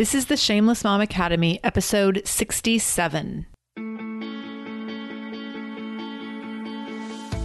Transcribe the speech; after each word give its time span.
This 0.00 0.14
is 0.14 0.24
the 0.24 0.36
Shameless 0.38 0.82
Mom 0.82 1.02
Academy, 1.02 1.60
episode 1.62 2.22
67. 2.24 3.44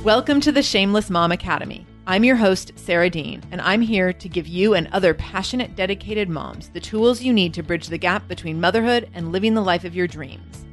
Welcome 0.05 0.39
to 0.39 0.53
the 0.53 0.63
Shameless 0.63 1.09
Mom 1.09 1.33
Academy. 1.33 1.85
I'm 2.07 2.23
your 2.23 2.37
host, 2.37 2.71
Sarah 2.77 3.09
Dean, 3.09 3.43
and 3.51 3.59
I'm 3.59 3.81
here 3.81 4.13
to 4.13 4.29
give 4.29 4.47
you 4.47 4.73
and 4.73 4.87
other 4.93 5.13
passionate, 5.13 5.75
dedicated 5.75 6.29
moms 6.29 6.69
the 6.69 6.79
tools 6.79 7.21
you 7.21 7.33
need 7.33 7.53
to 7.55 7.61
bridge 7.61 7.87
the 7.87 7.97
gap 7.97 8.25
between 8.29 8.61
motherhood 8.61 9.09
and 9.13 9.33
living 9.33 9.53
the 9.53 9.59
life 9.59 9.83
of 9.83 9.93
your 9.93 10.07
dreams. 10.07 10.65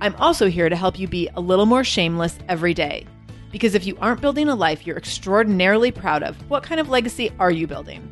I'm 0.00 0.16
also 0.16 0.48
here 0.48 0.68
to 0.68 0.74
help 0.74 0.98
you 0.98 1.06
be 1.06 1.28
a 1.36 1.40
little 1.40 1.64
more 1.64 1.84
shameless 1.84 2.40
every 2.48 2.74
day. 2.74 3.06
Because 3.52 3.76
if 3.76 3.86
you 3.86 3.96
aren't 4.00 4.20
building 4.20 4.48
a 4.48 4.56
life 4.56 4.84
you're 4.84 4.98
extraordinarily 4.98 5.92
proud 5.92 6.24
of, 6.24 6.34
what 6.50 6.64
kind 6.64 6.80
of 6.80 6.88
legacy 6.88 7.30
are 7.38 7.52
you 7.52 7.68
building? 7.68 8.02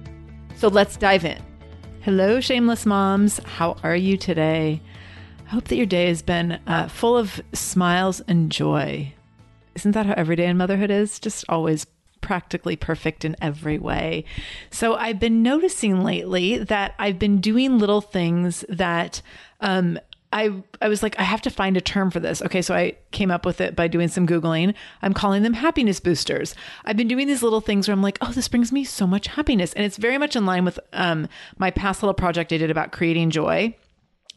So 0.55 0.69
let's 0.69 0.97
dive 0.97 1.25
in. 1.25 1.43
Hello, 2.09 2.41
shameless 2.41 2.87
moms. 2.87 3.37
How 3.45 3.77
are 3.83 3.95
you 3.95 4.17
today? 4.17 4.81
I 5.47 5.51
hope 5.51 5.65
that 5.65 5.77
your 5.77 5.85
day 5.85 6.07
has 6.07 6.23
been 6.23 6.59
uh, 6.67 6.89
full 6.89 7.19
of 7.19 7.39
smiles 7.53 8.21
and 8.21 8.51
joy. 8.51 9.13
Isn't 9.75 9.93
that 9.93 10.07
how 10.07 10.15
every 10.17 10.35
day 10.35 10.47
in 10.47 10.57
motherhood 10.57 10.91
is? 10.91 11.19
Just 11.19 11.45
always 11.51 11.87
practically 12.23 12.77
perfect 12.77 13.27
in 13.27 13.37
every 13.43 13.79
way. 13.79 14.25
So 14.71 14.95
I've 14.95 15.21
been 15.21 15.43
noticing 15.43 16.03
lately 16.03 16.57
that 16.57 16.95
I've 16.99 17.19
been 17.19 17.43
doing 17.43 17.79
little 17.79 18.01
things 18.01 18.65
that 18.71 19.21
um, 19.61 19.99
I 20.33 20.63
I 20.83 20.89
was 20.89 21.03
like 21.03 21.19
I 21.19 21.23
have 21.23 21.41
to 21.43 21.51
find 21.51 21.77
a 21.77 21.81
term 21.81 22.11
for 22.11 22.21
this. 22.21 22.43
Okay, 22.43 22.61
so 22.63 22.75
I 22.75 22.97
came 23.13 23.31
up 23.31 23.47
with 23.47 23.61
it 23.61 23.75
by 23.75 23.89
doing 23.89 24.09
some 24.09 24.27
googling. 24.27 24.75
I'm 25.01 25.15
calling 25.15 25.43
them 25.43 25.55
happiness 25.55 26.01
boosters. 26.01 26.55
I've 26.85 26.97
been 26.97 27.09
doing 27.09 27.27
these 27.27 27.43
little 27.43 27.61
things 27.61 27.89
where 27.89 27.95
I'm 27.95 28.03
like, 28.03 28.19
"Oh, 28.21 28.33
this 28.33 28.49
brings 28.49 28.71
me 28.71 28.85
so 28.85 29.07
much 29.07 29.29
happiness." 29.29 29.73
And 29.73 29.85
it's 29.85 29.97
very 29.97 30.19
much 30.19 30.37
in 30.37 30.45
line 30.45 30.65
with 30.65 30.79
um 30.93 31.29
my 31.57 31.71
past 31.71 32.03
little 32.03 32.15
project 32.15 32.53
I 32.53 32.59
did 32.59 32.71
about 32.71 32.93
creating 32.93 33.31
joy 33.31 33.75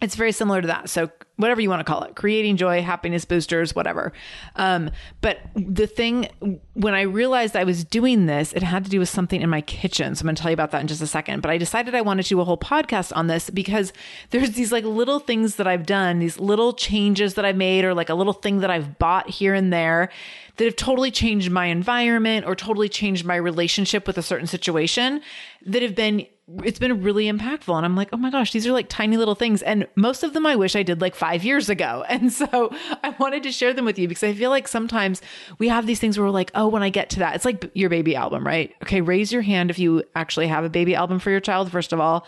it's 0.02 0.16
very 0.16 0.32
similar 0.32 0.62
to 0.62 0.68
that. 0.68 0.90
So 0.90 1.12
whatever 1.36 1.62
you 1.62 1.70
want 1.70 1.80
to 1.80 1.84
call 1.84 2.04
it, 2.04 2.16
creating 2.16 2.58
joy, 2.58 2.82
happiness 2.82 3.24
boosters, 3.24 3.76
whatever. 3.76 4.12
Um, 4.56 4.90
but 5.22 5.40
the 5.56 5.88
thing 5.88 6.28
when 6.74 6.94
I 6.94 7.02
realized 7.02 7.56
I 7.56 7.64
was 7.64 7.84
doing 7.84 8.26
this, 8.26 8.52
it 8.54 8.64
had 8.64 8.84
to 8.84 8.90
do 8.90 9.00
with 9.00 9.10
something 9.10 9.42
in 9.42 9.50
my 9.50 9.62
kitchen. 9.62 10.16
So 10.16 10.22
I'm 10.22 10.26
going 10.26 10.36
to 10.36 10.42
tell 10.42 10.52
you 10.52 10.56
about 10.56 10.72
that 10.72 10.82
in 10.82 10.88
just 10.88 11.02
a 11.02 11.08
second. 11.08 11.42
But 11.42 11.52
I 11.52 11.58
decided 11.58 11.94
I 11.94 12.02
wanted 12.02 12.24
to 12.24 12.30
do 12.30 12.42
a 12.42 12.44
whole 12.44 12.58
podcast 12.58 13.16
on 13.16 13.28
this 13.28 13.50
because 13.50 13.94
there's 14.32 14.52
these 14.52 14.72
like 14.72 14.86
little 14.86 15.20
things 15.20 15.56
that 15.56 15.68
I've 15.68 15.86
done, 15.86 16.20
these 16.20 16.40
little 16.40 16.74
changes 16.74 17.36
that 17.36 17.46
I 17.46 17.54
made, 17.54 17.86
or 17.86 17.94
like 17.94 18.10
a 18.10 18.16
little 18.16 18.34
thing 18.34 18.60
that 18.60 18.72
I've 18.72 18.98
bought 18.98 19.30
here 19.30 19.54
and 19.54 19.72
there 19.72 20.10
that 20.58 20.66
have 20.66 20.76
totally 20.76 21.12
changed 21.12 21.52
my 21.52 21.68
environment 21.68 22.46
or 22.46 22.56
totally 22.56 22.90
changed 22.90 23.26
my 23.26 23.36
relationship 23.36 24.06
with 24.06 24.18
a 24.18 24.24
certain 24.24 24.48
situation 24.48 25.22
that 25.66 25.82
have 25.82 25.96
been 25.96 26.26
it's 26.64 26.80
been 26.80 27.02
really 27.02 27.26
impactful. 27.26 27.76
And 27.76 27.86
i'm 27.86 27.96
like 27.96 28.10
oh 28.14 28.18
my 28.18 28.30
gosh 28.30 28.52
these 28.52 28.68
are 28.68 28.72
like 28.72 28.90
tiny 28.90 29.18
little 29.18 29.36
things. 29.36 29.62
And 29.62 29.88
most 29.96 30.24
of 30.24 30.34
them 30.34 30.46
i 30.46 30.56
wish 30.56 30.76
i 30.76 30.84
did 30.84 31.02
like 31.02 31.16
five 31.16 31.44
years 31.44 31.70
ago. 31.70 32.06
And 32.12 32.32
so 32.32 32.70
i 33.04 33.16
wanted 33.20 33.44
to 33.44 33.52
share 33.52 33.74
them 33.74 33.86
with 33.86 33.98
you 33.98 34.08
because 34.08 34.24
i 34.24 34.34
feel 34.34 34.50
like 34.50 34.68
sometimes 34.68 35.22
we 35.60 35.70
have 35.70 35.88
these 35.88 36.00
things 36.00 36.18
where 36.18 36.26
we're 36.26 36.32
like 36.32 36.52
oh 36.56 36.68
when 36.68 36.84
i 36.84 36.90
get 36.90 37.10
to 37.12 37.20
that 37.20 37.36
it's 37.36 37.46
like 37.46 37.72
your 37.74 37.90
baby 37.90 38.16
album 38.16 38.46
right? 38.46 38.74
Okay 38.84 39.02
raise 39.02 39.32
your 39.32 39.42
hand 39.42 39.70
if 39.70 39.80
you 39.80 40.04
actually 40.16 40.48
have 40.48 40.64
a 40.64 40.70
baby 40.70 40.94
album 40.94 41.20
for 41.20 41.32
your 41.32 41.40
child 41.40 41.72
first 41.72 41.94
of 41.94 42.00
all. 42.00 42.26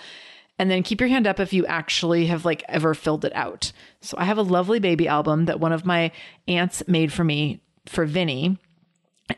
And 0.59 0.69
then 0.69 0.83
keep 0.83 1.01
your 1.01 1.09
hand 1.09 1.27
up 1.27 1.39
if 1.39 1.51
you 1.51 1.65
actually 1.65 2.27
have 2.27 2.45
like 2.45 2.63
ever 2.69 2.93
filled 2.93 3.25
it 3.25 3.35
out. 3.35 3.71
So 4.01 4.17
i 4.17 4.23
have 4.23 4.37
a 4.37 4.43
lovely 4.43 4.79
baby 4.79 5.07
album 5.07 5.45
that 5.45 5.59
one 5.59 5.73
of 5.73 5.85
my 5.85 6.11
aunts 6.47 6.87
made 6.87 7.11
for 7.11 7.23
me 7.23 7.61
for 7.85 8.05
vinny. 8.05 8.57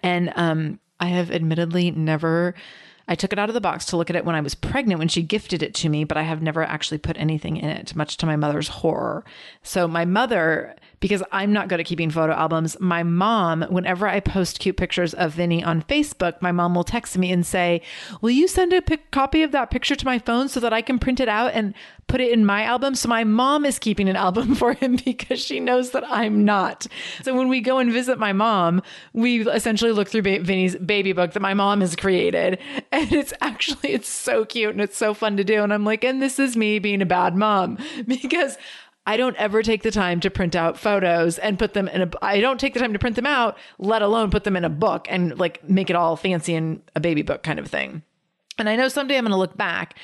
And 0.03 0.31
um 0.35 0.79
i 0.99 1.07
have 1.07 1.31
admittedly 1.31 1.91
never 1.91 2.53
I 3.07 3.15
took 3.15 3.31
it 3.31 3.39
out 3.39 3.49
of 3.49 3.53
the 3.53 3.61
box 3.61 3.85
to 3.85 3.97
look 3.97 4.09
at 4.09 4.15
it 4.15 4.25
when 4.25 4.35
I 4.35 4.41
was 4.41 4.55
pregnant 4.55 4.99
when 4.99 5.07
she 5.07 5.21
gifted 5.21 5.61
it 5.61 5.73
to 5.75 5.89
me, 5.89 6.03
but 6.03 6.17
I 6.17 6.23
have 6.23 6.41
never 6.41 6.63
actually 6.63 6.97
put 6.97 7.17
anything 7.17 7.57
in 7.57 7.69
it, 7.69 7.95
much 7.95 8.17
to 8.17 8.25
my 8.25 8.35
mother's 8.35 8.67
horror. 8.67 9.23
So 9.61 9.87
my 9.87 10.05
mother 10.05 10.75
because 11.05 11.21
I'm 11.31 11.53
not 11.53 11.67
good 11.67 11.79
at 11.79 11.85
keeping 11.85 12.09
photo 12.09 12.33
albums. 12.33 12.75
My 12.79 13.03
mom, 13.03 13.61
whenever 13.69 14.07
I 14.07 14.19
post 14.19 14.57
cute 14.57 14.75
pictures 14.75 15.13
of 15.13 15.33
Vinny 15.33 15.63
on 15.63 15.83
Facebook, 15.83 16.41
my 16.41 16.51
mom 16.51 16.73
will 16.73 16.83
text 16.83 17.15
me 17.15 17.31
and 17.31 17.45
say, 17.45 17.83
Will 18.21 18.31
you 18.31 18.47
send 18.47 18.73
a 18.73 18.81
pic- 18.81 19.11
copy 19.11 19.43
of 19.43 19.51
that 19.51 19.69
picture 19.69 19.95
to 19.95 20.03
my 20.03 20.17
phone 20.17 20.49
so 20.49 20.59
that 20.59 20.73
I 20.73 20.81
can 20.81 20.97
print 20.97 21.19
it 21.19 21.29
out 21.29 21.51
and 21.53 21.75
put 22.07 22.21
it 22.21 22.31
in 22.31 22.43
my 22.43 22.63
album? 22.63 22.95
So 22.95 23.07
my 23.07 23.23
mom 23.23 23.65
is 23.67 23.77
keeping 23.77 24.09
an 24.09 24.15
album 24.15 24.55
for 24.55 24.73
him 24.73 24.95
because 25.05 25.39
she 25.39 25.59
knows 25.59 25.91
that 25.91 26.03
I'm 26.09 26.43
not. 26.43 26.87
So 27.21 27.35
when 27.35 27.49
we 27.49 27.61
go 27.61 27.77
and 27.77 27.91
visit 27.91 28.17
my 28.17 28.33
mom, 28.33 28.81
we 29.13 29.47
essentially 29.47 29.91
look 29.91 30.07
through 30.07 30.23
ba- 30.23 30.41
Vinny's 30.41 30.75
baby 30.75 31.13
book 31.13 31.33
that 31.33 31.39
my 31.39 31.53
mom 31.53 31.81
has 31.81 31.95
created. 31.95 32.57
And 32.91 33.11
it's 33.11 33.33
actually, 33.41 33.91
it's 33.91 34.07
so 34.07 34.45
cute 34.45 34.71
and 34.71 34.79
it's 34.79 34.95
so 34.95 35.13
fun 35.13 35.35
to 35.35 35.43
do. 35.43 35.61
And 35.61 35.73
I'm 35.73 35.83
like, 35.83 36.05
and 36.05 36.21
this 36.21 36.39
is 36.39 36.55
me 36.55 36.79
being 36.79 37.01
a 37.01 37.05
bad 37.05 37.35
mom 37.35 37.77
because 38.07 38.57
I 39.05 39.17
don't 39.17 39.35
ever 39.37 39.61
take 39.61 39.83
the 39.83 39.91
time 39.91 40.19
to 40.21 40.29
print 40.29 40.55
out 40.55 40.77
photos 40.77 41.37
and 41.37 41.59
put 41.59 41.73
them 41.73 41.87
in 41.87 42.01
a 42.01 42.09
I 42.21 42.41
don't 42.41 42.59
take 42.59 42.73
the 42.73 42.79
time 42.79 42.93
to 42.93 42.99
print 42.99 43.15
them 43.15 43.25
out, 43.25 43.57
let 43.77 44.01
alone 44.01 44.31
put 44.31 44.43
them 44.43 44.55
in 44.55 44.65
a 44.65 44.69
book 44.69 45.07
and 45.09 45.37
like 45.37 45.67
make 45.69 45.89
it 45.89 45.95
all 45.95 46.15
fancy 46.15 46.55
in 46.55 46.81
a 46.95 46.99
baby 46.99 47.21
book 47.21 47.43
kind 47.43 47.59
of 47.59 47.67
thing. 47.67 48.01
And 48.57 48.69
I 48.69 48.75
know 48.75 48.87
someday 48.87 49.17
I'm 49.17 49.25
going 49.25 49.31
to 49.31 49.37
look 49.37 49.57
back 49.57 49.97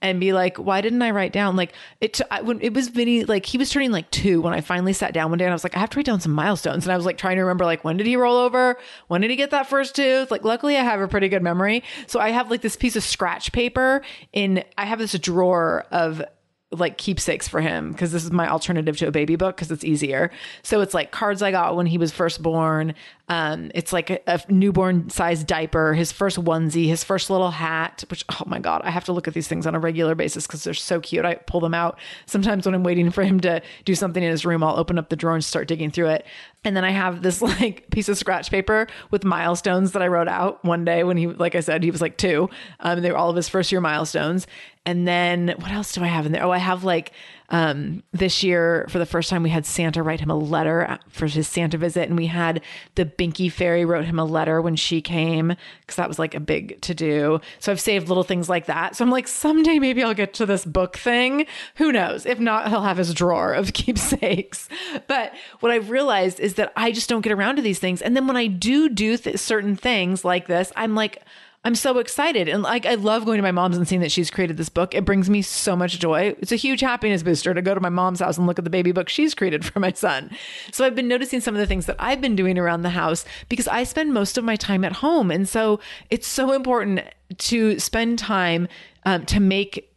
and 0.00 0.20
be 0.20 0.32
like, 0.32 0.56
why 0.56 0.80
didn't 0.80 1.02
I 1.02 1.10
write 1.10 1.32
down 1.32 1.56
like 1.56 1.72
it? 2.00 2.20
I, 2.30 2.40
when 2.40 2.60
it 2.60 2.72
was 2.72 2.88
Vinny, 2.88 3.24
like 3.24 3.44
he 3.44 3.58
was 3.58 3.70
turning 3.70 3.90
like 3.90 4.10
two 4.10 4.40
when 4.40 4.54
I 4.54 4.60
finally 4.60 4.92
sat 4.92 5.12
down 5.12 5.30
one 5.30 5.38
day 5.38 5.44
and 5.44 5.52
I 5.52 5.54
was 5.54 5.64
like, 5.64 5.76
I 5.76 5.80
have 5.80 5.90
to 5.90 5.98
write 5.98 6.06
down 6.06 6.20
some 6.20 6.32
milestones. 6.32 6.84
And 6.84 6.92
I 6.92 6.96
was 6.96 7.04
like 7.04 7.18
trying 7.18 7.36
to 7.36 7.42
remember 7.42 7.64
like 7.64 7.84
when 7.84 7.96
did 7.96 8.06
he 8.06 8.16
roll 8.16 8.36
over? 8.36 8.78
When 9.08 9.20
did 9.20 9.30
he 9.30 9.36
get 9.36 9.50
that 9.50 9.68
first 9.68 9.96
tooth? 9.96 10.30
Like 10.30 10.44
luckily 10.44 10.76
I 10.76 10.82
have 10.82 11.00
a 11.00 11.08
pretty 11.08 11.28
good 11.28 11.42
memory, 11.42 11.82
so 12.06 12.20
I 12.20 12.30
have 12.30 12.50
like 12.50 12.62
this 12.62 12.76
piece 12.76 12.96
of 12.96 13.02
scratch 13.02 13.52
paper 13.52 14.02
in. 14.32 14.64
I 14.76 14.84
have 14.84 14.98
this 14.98 15.18
drawer 15.18 15.84
of 15.90 16.22
like 16.70 16.98
keepsakes 16.98 17.48
for 17.48 17.62
him 17.62 17.92
because 17.92 18.12
this 18.12 18.24
is 18.24 18.30
my 18.30 18.46
alternative 18.46 18.94
to 18.98 19.06
a 19.06 19.10
baby 19.10 19.36
book 19.36 19.56
because 19.56 19.70
it's 19.70 19.84
easier. 19.84 20.30
So 20.62 20.82
it's 20.82 20.92
like 20.92 21.10
cards 21.10 21.40
I 21.40 21.50
got 21.50 21.76
when 21.76 21.86
he 21.86 21.96
was 21.96 22.12
first 22.12 22.42
born. 22.42 22.94
Um, 23.30 23.70
it's 23.74 23.90
like 23.90 24.10
a, 24.10 24.20
a 24.26 24.40
newborn 24.48 25.08
size 25.08 25.44
diaper, 25.44 25.94
his 25.94 26.12
first 26.12 26.38
onesie, 26.38 26.86
his 26.86 27.04
first 27.04 27.30
little 27.30 27.50
hat, 27.50 28.04
which, 28.10 28.22
oh 28.28 28.42
my 28.46 28.58
God, 28.58 28.82
I 28.84 28.90
have 28.90 29.04
to 29.06 29.12
look 29.12 29.26
at 29.26 29.32
these 29.32 29.48
things 29.48 29.66
on 29.66 29.74
a 29.74 29.78
regular 29.78 30.14
basis 30.14 30.46
because 30.46 30.62
they're 30.62 30.74
so 30.74 31.00
cute. 31.00 31.24
I 31.24 31.36
pull 31.36 31.60
them 31.60 31.74
out. 31.74 31.98
Sometimes 32.26 32.66
when 32.66 32.74
I'm 32.74 32.84
waiting 32.84 33.10
for 33.10 33.22
him 33.22 33.40
to 33.40 33.62
do 33.86 33.94
something 33.94 34.22
in 34.22 34.30
his 34.30 34.44
room, 34.44 34.62
I'll 34.62 34.76
open 34.76 34.98
up 34.98 35.08
the 35.08 35.16
drawer 35.16 35.34
and 35.34 35.44
start 35.44 35.68
digging 35.68 35.90
through 35.90 36.08
it. 36.08 36.26
And 36.64 36.76
then 36.76 36.84
I 36.84 36.90
have 36.90 37.22
this 37.22 37.40
like 37.60 37.88
piece 37.90 38.10
of 38.10 38.18
scratch 38.18 38.50
paper 38.50 38.88
with 39.10 39.24
milestones 39.24 39.92
that 39.92 40.02
I 40.02 40.08
wrote 40.08 40.28
out 40.28 40.62
one 40.66 40.84
day 40.84 41.02
when 41.02 41.16
he, 41.16 41.28
like 41.28 41.54
I 41.54 41.60
said, 41.60 41.82
he 41.82 41.90
was 41.90 42.02
like 42.02 42.18
two. 42.18 42.50
Um, 42.80 43.00
they 43.00 43.10
were 43.10 43.16
all 43.16 43.30
of 43.30 43.36
his 43.36 43.48
first 43.48 43.72
year 43.72 43.80
milestones. 43.80 44.46
And 44.86 45.06
then 45.06 45.54
what 45.58 45.70
else 45.70 45.92
do 45.92 46.02
I 46.02 46.06
have 46.06 46.26
in 46.26 46.32
there? 46.32 46.44
Oh, 46.44 46.50
I 46.50 46.58
have 46.58 46.84
like 46.84 47.12
um, 47.50 48.02
this 48.12 48.42
year 48.42 48.86
for 48.90 48.98
the 48.98 49.06
first 49.06 49.30
time 49.30 49.42
we 49.42 49.50
had 49.50 49.64
Santa 49.64 50.02
write 50.02 50.20
him 50.20 50.30
a 50.30 50.36
letter 50.36 50.98
for 51.08 51.26
his 51.26 51.48
Santa 51.48 51.78
visit, 51.78 52.08
and 52.08 52.16
we 52.16 52.26
had 52.26 52.62
the 52.94 53.06
Binky 53.06 53.50
Fairy 53.50 53.84
wrote 53.84 54.04
him 54.04 54.18
a 54.18 54.24
letter 54.24 54.60
when 54.60 54.76
she 54.76 55.00
came 55.00 55.54
because 55.80 55.96
that 55.96 56.08
was 56.08 56.18
like 56.18 56.34
a 56.34 56.40
big 56.40 56.80
to 56.82 56.94
do. 56.94 57.40
So 57.58 57.72
I've 57.72 57.80
saved 57.80 58.08
little 58.08 58.22
things 58.22 58.48
like 58.48 58.66
that. 58.66 58.96
So 58.96 59.04
I'm 59.04 59.10
like, 59.10 59.28
someday 59.28 59.78
maybe 59.78 60.02
I'll 60.02 60.14
get 60.14 60.34
to 60.34 60.46
this 60.46 60.64
book 60.64 60.96
thing. 60.96 61.46
Who 61.76 61.90
knows? 61.90 62.26
If 62.26 62.38
not, 62.38 62.68
he'll 62.68 62.82
have 62.82 62.98
his 62.98 63.14
drawer 63.14 63.52
of 63.54 63.72
keepsakes. 63.72 64.68
But 65.06 65.32
what 65.60 65.72
I've 65.72 65.90
realized 65.90 66.40
is 66.40 66.54
that 66.54 66.72
I 66.76 66.92
just 66.92 67.08
don't 67.08 67.22
get 67.22 67.32
around 67.32 67.56
to 67.56 67.62
these 67.62 67.78
things, 67.78 68.02
and 68.02 68.14
then 68.14 68.26
when 68.26 68.36
I 68.36 68.46
do 68.46 68.88
do 68.90 69.16
th- 69.16 69.38
certain 69.38 69.74
things 69.74 70.24
like 70.24 70.46
this, 70.46 70.70
I'm 70.76 70.94
like 70.94 71.22
I'm 71.64 71.74
so 71.74 71.98
excited. 71.98 72.48
And 72.48 72.62
like, 72.62 72.86
I 72.86 72.94
love 72.94 73.24
going 73.24 73.38
to 73.38 73.42
my 73.42 73.50
mom's 73.50 73.76
and 73.76 73.86
seeing 73.86 74.00
that 74.00 74.12
she's 74.12 74.30
created 74.30 74.56
this 74.56 74.68
book. 74.68 74.94
It 74.94 75.04
brings 75.04 75.28
me 75.28 75.42
so 75.42 75.74
much 75.74 75.98
joy. 75.98 76.36
It's 76.38 76.52
a 76.52 76.56
huge 76.56 76.80
happiness 76.80 77.22
booster 77.22 77.52
to 77.52 77.60
go 77.60 77.74
to 77.74 77.80
my 77.80 77.88
mom's 77.88 78.20
house 78.20 78.38
and 78.38 78.46
look 78.46 78.58
at 78.58 78.64
the 78.64 78.70
baby 78.70 78.92
book 78.92 79.08
she's 79.08 79.34
created 79.34 79.64
for 79.64 79.80
my 79.80 79.92
son. 79.92 80.30
So 80.70 80.84
I've 80.84 80.94
been 80.94 81.08
noticing 81.08 81.40
some 81.40 81.54
of 81.54 81.60
the 81.60 81.66
things 81.66 81.86
that 81.86 81.96
I've 81.98 82.20
been 82.20 82.36
doing 82.36 82.58
around 82.58 82.82
the 82.82 82.90
house 82.90 83.24
because 83.48 83.66
I 83.66 83.84
spend 83.84 84.14
most 84.14 84.38
of 84.38 84.44
my 84.44 84.56
time 84.56 84.84
at 84.84 84.92
home. 84.92 85.30
And 85.30 85.48
so 85.48 85.80
it's 86.10 86.28
so 86.28 86.52
important 86.52 87.00
to 87.36 87.78
spend 87.80 88.18
time 88.18 88.68
um, 89.04 89.26
to 89.26 89.40
make 89.40 89.87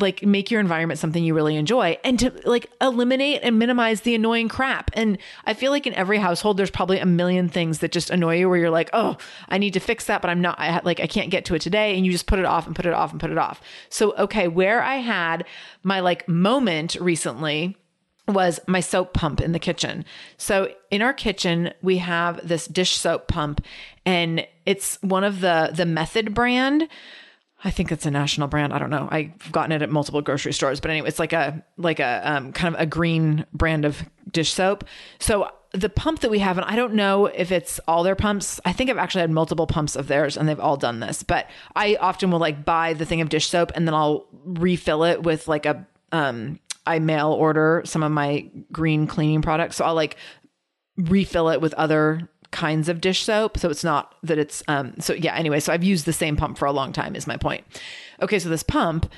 like 0.00 0.22
make 0.22 0.50
your 0.50 0.60
environment 0.60 1.00
something 1.00 1.22
you 1.22 1.34
really 1.34 1.56
enjoy 1.56 1.98
and 2.04 2.18
to 2.18 2.32
like 2.44 2.70
eliminate 2.80 3.40
and 3.42 3.58
minimize 3.58 4.02
the 4.02 4.14
annoying 4.14 4.48
crap. 4.48 4.90
And 4.94 5.18
I 5.44 5.54
feel 5.54 5.72
like 5.72 5.86
in 5.86 5.94
every 5.94 6.18
household, 6.18 6.56
there's 6.56 6.70
probably 6.70 6.98
a 6.98 7.06
million 7.06 7.48
things 7.48 7.80
that 7.80 7.92
just 7.92 8.10
annoy 8.10 8.38
you 8.38 8.48
where 8.48 8.58
you're 8.58 8.70
like, 8.70 8.90
oh, 8.92 9.16
I 9.48 9.58
need 9.58 9.74
to 9.74 9.80
fix 9.80 10.04
that, 10.06 10.22
but 10.22 10.30
I'm 10.30 10.40
not, 10.40 10.58
I 10.58 10.80
like, 10.84 11.00
I 11.00 11.06
can't 11.06 11.30
get 11.30 11.44
to 11.46 11.54
it 11.54 11.62
today. 11.62 11.96
And 11.96 12.06
you 12.06 12.12
just 12.12 12.26
put 12.26 12.38
it 12.38 12.44
off 12.44 12.66
and 12.66 12.76
put 12.76 12.86
it 12.86 12.92
off 12.92 13.10
and 13.10 13.20
put 13.20 13.30
it 13.30 13.38
off. 13.38 13.60
So, 13.88 14.14
okay, 14.16 14.48
where 14.48 14.82
I 14.82 14.96
had 14.96 15.44
my 15.82 16.00
like 16.00 16.28
moment 16.28 16.96
recently 17.00 17.76
was 18.28 18.60
my 18.66 18.80
soap 18.80 19.12
pump 19.12 19.40
in 19.40 19.52
the 19.52 19.58
kitchen. 19.58 20.04
So 20.36 20.72
in 20.90 21.02
our 21.02 21.12
kitchen, 21.12 21.72
we 21.82 21.98
have 21.98 22.46
this 22.46 22.66
dish 22.66 22.96
soap 22.96 23.28
pump 23.28 23.64
and 24.06 24.46
it's 24.66 24.98
one 25.02 25.24
of 25.24 25.40
the, 25.40 25.70
the 25.74 25.86
method 25.86 26.34
brand 26.34 26.88
I 27.62 27.70
think 27.70 27.92
it's 27.92 28.06
a 28.06 28.10
national 28.10 28.48
brand. 28.48 28.72
I 28.72 28.78
don't 28.78 28.90
know. 28.90 29.08
I've 29.10 29.52
gotten 29.52 29.72
it 29.72 29.82
at 29.82 29.90
multiple 29.90 30.22
grocery 30.22 30.52
stores, 30.52 30.80
but 30.80 30.90
anyway, 30.90 31.08
it's 31.08 31.18
like 31.18 31.32
a 31.32 31.62
like 31.76 32.00
a 32.00 32.22
um, 32.24 32.52
kind 32.52 32.74
of 32.74 32.80
a 32.80 32.86
green 32.86 33.44
brand 33.52 33.84
of 33.84 34.02
dish 34.30 34.52
soap. 34.52 34.84
So 35.18 35.50
the 35.72 35.88
pump 35.88 36.20
that 36.20 36.30
we 36.30 36.38
have, 36.38 36.56
and 36.58 36.64
I 36.64 36.74
don't 36.74 36.94
know 36.94 37.26
if 37.26 37.52
it's 37.52 37.78
all 37.86 38.02
their 38.02 38.16
pumps. 38.16 38.60
I 38.64 38.72
think 38.72 38.88
I've 38.88 38.98
actually 38.98 39.20
had 39.20 39.30
multiple 39.30 39.66
pumps 39.66 39.94
of 39.94 40.08
theirs, 40.08 40.36
and 40.36 40.48
they've 40.48 40.58
all 40.58 40.76
done 40.76 41.00
this. 41.00 41.22
But 41.22 41.48
I 41.76 41.96
often 41.96 42.30
will 42.30 42.38
like 42.38 42.64
buy 42.64 42.94
the 42.94 43.04
thing 43.04 43.20
of 43.20 43.28
dish 43.28 43.48
soap, 43.48 43.72
and 43.74 43.86
then 43.86 43.94
I'll 43.94 44.26
refill 44.44 45.04
it 45.04 45.22
with 45.22 45.46
like 45.46 45.66
a 45.66 45.86
um, 46.12 46.58
I 46.86 46.98
mail 46.98 47.30
order 47.32 47.82
some 47.84 48.02
of 48.02 48.10
my 48.10 48.50
green 48.72 49.06
cleaning 49.06 49.42
products. 49.42 49.76
So 49.76 49.84
I'll 49.84 49.94
like 49.94 50.16
refill 50.96 51.50
it 51.50 51.60
with 51.60 51.74
other 51.74 52.28
kinds 52.50 52.88
of 52.88 53.00
dish 53.00 53.22
soap. 53.24 53.58
So 53.58 53.70
it's 53.70 53.84
not 53.84 54.14
that 54.22 54.38
it's, 54.38 54.62
um, 54.68 54.94
so 54.98 55.12
yeah, 55.14 55.34
anyway, 55.34 55.60
so 55.60 55.72
I've 55.72 55.84
used 55.84 56.04
the 56.04 56.12
same 56.12 56.36
pump 56.36 56.58
for 56.58 56.66
a 56.66 56.72
long 56.72 56.92
time, 56.92 57.14
is 57.14 57.26
my 57.26 57.36
point. 57.36 57.64
Okay, 58.20 58.38
so 58.38 58.48
this 58.48 58.62
pump 58.62 59.10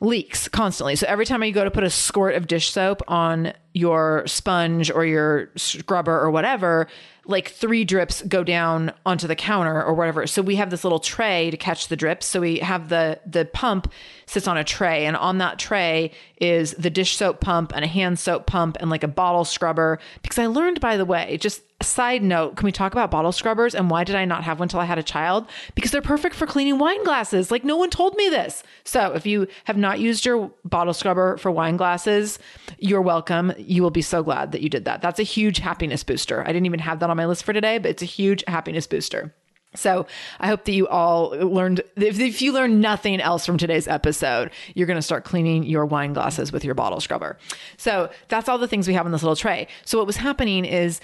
leaks 0.00 0.48
constantly. 0.48 0.96
So 0.96 1.06
every 1.06 1.24
time 1.24 1.42
you 1.42 1.52
go 1.52 1.64
to 1.64 1.70
put 1.70 1.84
a 1.84 1.90
squirt 1.90 2.34
of 2.34 2.46
dish 2.46 2.70
soap 2.70 3.02
on 3.08 3.52
your 3.76 4.22
sponge 4.26 4.90
or 4.90 5.04
your 5.04 5.50
scrubber 5.54 6.18
or 6.18 6.30
whatever, 6.30 6.88
like 7.26 7.50
three 7.50 7.84
drips 7.84 8.22
go 8.22 8.42
down 8.42 8.90
onto 9.04 9.26
the 9.26 9.36
counter 9.36 9.82
or 9.82 9.92
whatever. 9.92 10.26
So 10.26 10.40
we 10.40 10.56
have 10.56 10.70
this 10.70 10.82
little 10.82 10.98
tray 10.98 11.50
to 11.50 11.58
catch 11.58 11.88
the 11.88 11.96
drips. 11.96 12.24
So 12.24 12.40
we 12.40 12.60
have 12.60 12.88
the 12.88 13.20
the 13.26 13.44
pump 13.44 13.92
sits 14.24 14.48
on 14.48 14.56
a 14.56 14.64
tray 14.64 15.04
and 15.06 15.16
on 15.16 15.38
that 15.38 15.58
tray 15.58 16.12
is 16.38 16.72
the 16.72 16.90
dish 16.90 17.16
soap 17.16 17.40
pump 17.40 17.72
and 17.74 17.84
a 17.84 17.88
hand 17.88 18.18
soap 18.18 18.46
pump 18.46 18.76
and 18.80 18.90
like 18.90 19.02
a 19.02 19.08
bottle 19.08 19.44
scrubber 19.44 19.98
because 20.22 20.38
I 20.38 20.46
learned 20.46 20.80
by 20.80 20.96
the 20.96 21.04
way, 21.04 21.36
just 21.38 21.62
a 21.80 21.84
side 21.84 22.22
note, 22.22 22.56
can 22.56 22.64
we 22.64 22.72
talk 22.72 22.92
about 22.92 23.10
bottle 23.10 23.32
scrubbers 23.32 23.74
and 23.74 23.90
why 23.90 24.02
did 24.02 24.16
I 24.16 24.24
not 24.24 24.44
have 24.44 24.58
one 24.58 24.64
until 24.64 24.80
I 24.80 24.86
had 24.86 24.98
a 24.98 25.02
child? 25.02 25.46
Because 25.74 25.90
they're 25.90 26.02
perfect 26.02 26.34
for 26.34 26.46
cleaning 26.46 26.78
wine 26.78 27.04
glasses. 27.04 27.50
Like 27.50 27.64
no 27.64 27.76
one 27.76 27.90
told 27.90 28.16
me 28.16 28.28
this. 28.28 28.62
So 28.84 29.12
if 29.12 29.26
you 29.26 29.46
have 29.64 29.76
not 29.76 30.00
used 30.00 30.24
your 30.24 30.50
bottle 30.64 30.94
scrubber 30.94 31.36
for 31.36 31.50
wine 31.50 31.76
glasses, 31.76 32.38
you're 32.78 33.02
welcome. 33.02 33.52
You 33.66 33.82
will 33.82 33.90
be 33.90 34.02
so 34.02 34.22
glad 34.22 34.52
that 34.52 34.62
you 34.62 34.68
did 34.68 34.84
that. 34.84 35.02
That's 35.02 35.18
a 35.18 35.24
huge 35.24 35.58
happiness 35.58 36.04
booster. 36.04 36.42
I 36.42 36.46
didn't 36.46 36.66
even 36.66 36.80
have 36.80 37.00
that 37.00 37.10
on 37.10 37.16
my 37.16 37.26
list 37.26 37.44
for 37.44 37.52
today, 37.52 37.78
but 37.78 37.90
it's 37.90 38.02
a 38.02 38.06
huge 38.06 38.44
happiness 38.46 38.86
booster. 38.86 39.34
So 39.74 40.06
I 40.40 40.46
hope 40.46 40.64
that 40.64 40.72
you 40.72 40.88
all 40.88 41.30
learned, 41.30 41.82
if, 41.96 42.18
if 42.18 42.40
you 42.40 42.52
learn 42.52 42.80
nothing 42.80 43.20
else 43.20 43.44
from 43.44 43.58
today's 43.58 43.88
episode, 43.88 44.50
you're 44.74 44.86
going 44.86 44.98
to 44.98 45.02
start 45.02 45.24
cleaning 45.24 45.64
your 45.64 45.84
wine 45.84 46.12
glasses 46.12 46.52
with 46.52 46.64
your 46.64 46.74
bottle 46.74 47.00
scrubber. 47.00 47.38
So 47.76 48.10
that's 48.28 48.48
all 48.48 48.58
the 48.58 48.68
things 48.68 48.88
we 48.88 48.94
have 48.94 49.06
in 49.06 49.12
this 49.12 49.22
little 49.22 49.36
tray. 49.36 49.68
So 49.84 49.98
what 49.98 50.06
was 50.06 50.16
happening 50.16 50.64
is 50.64 51.00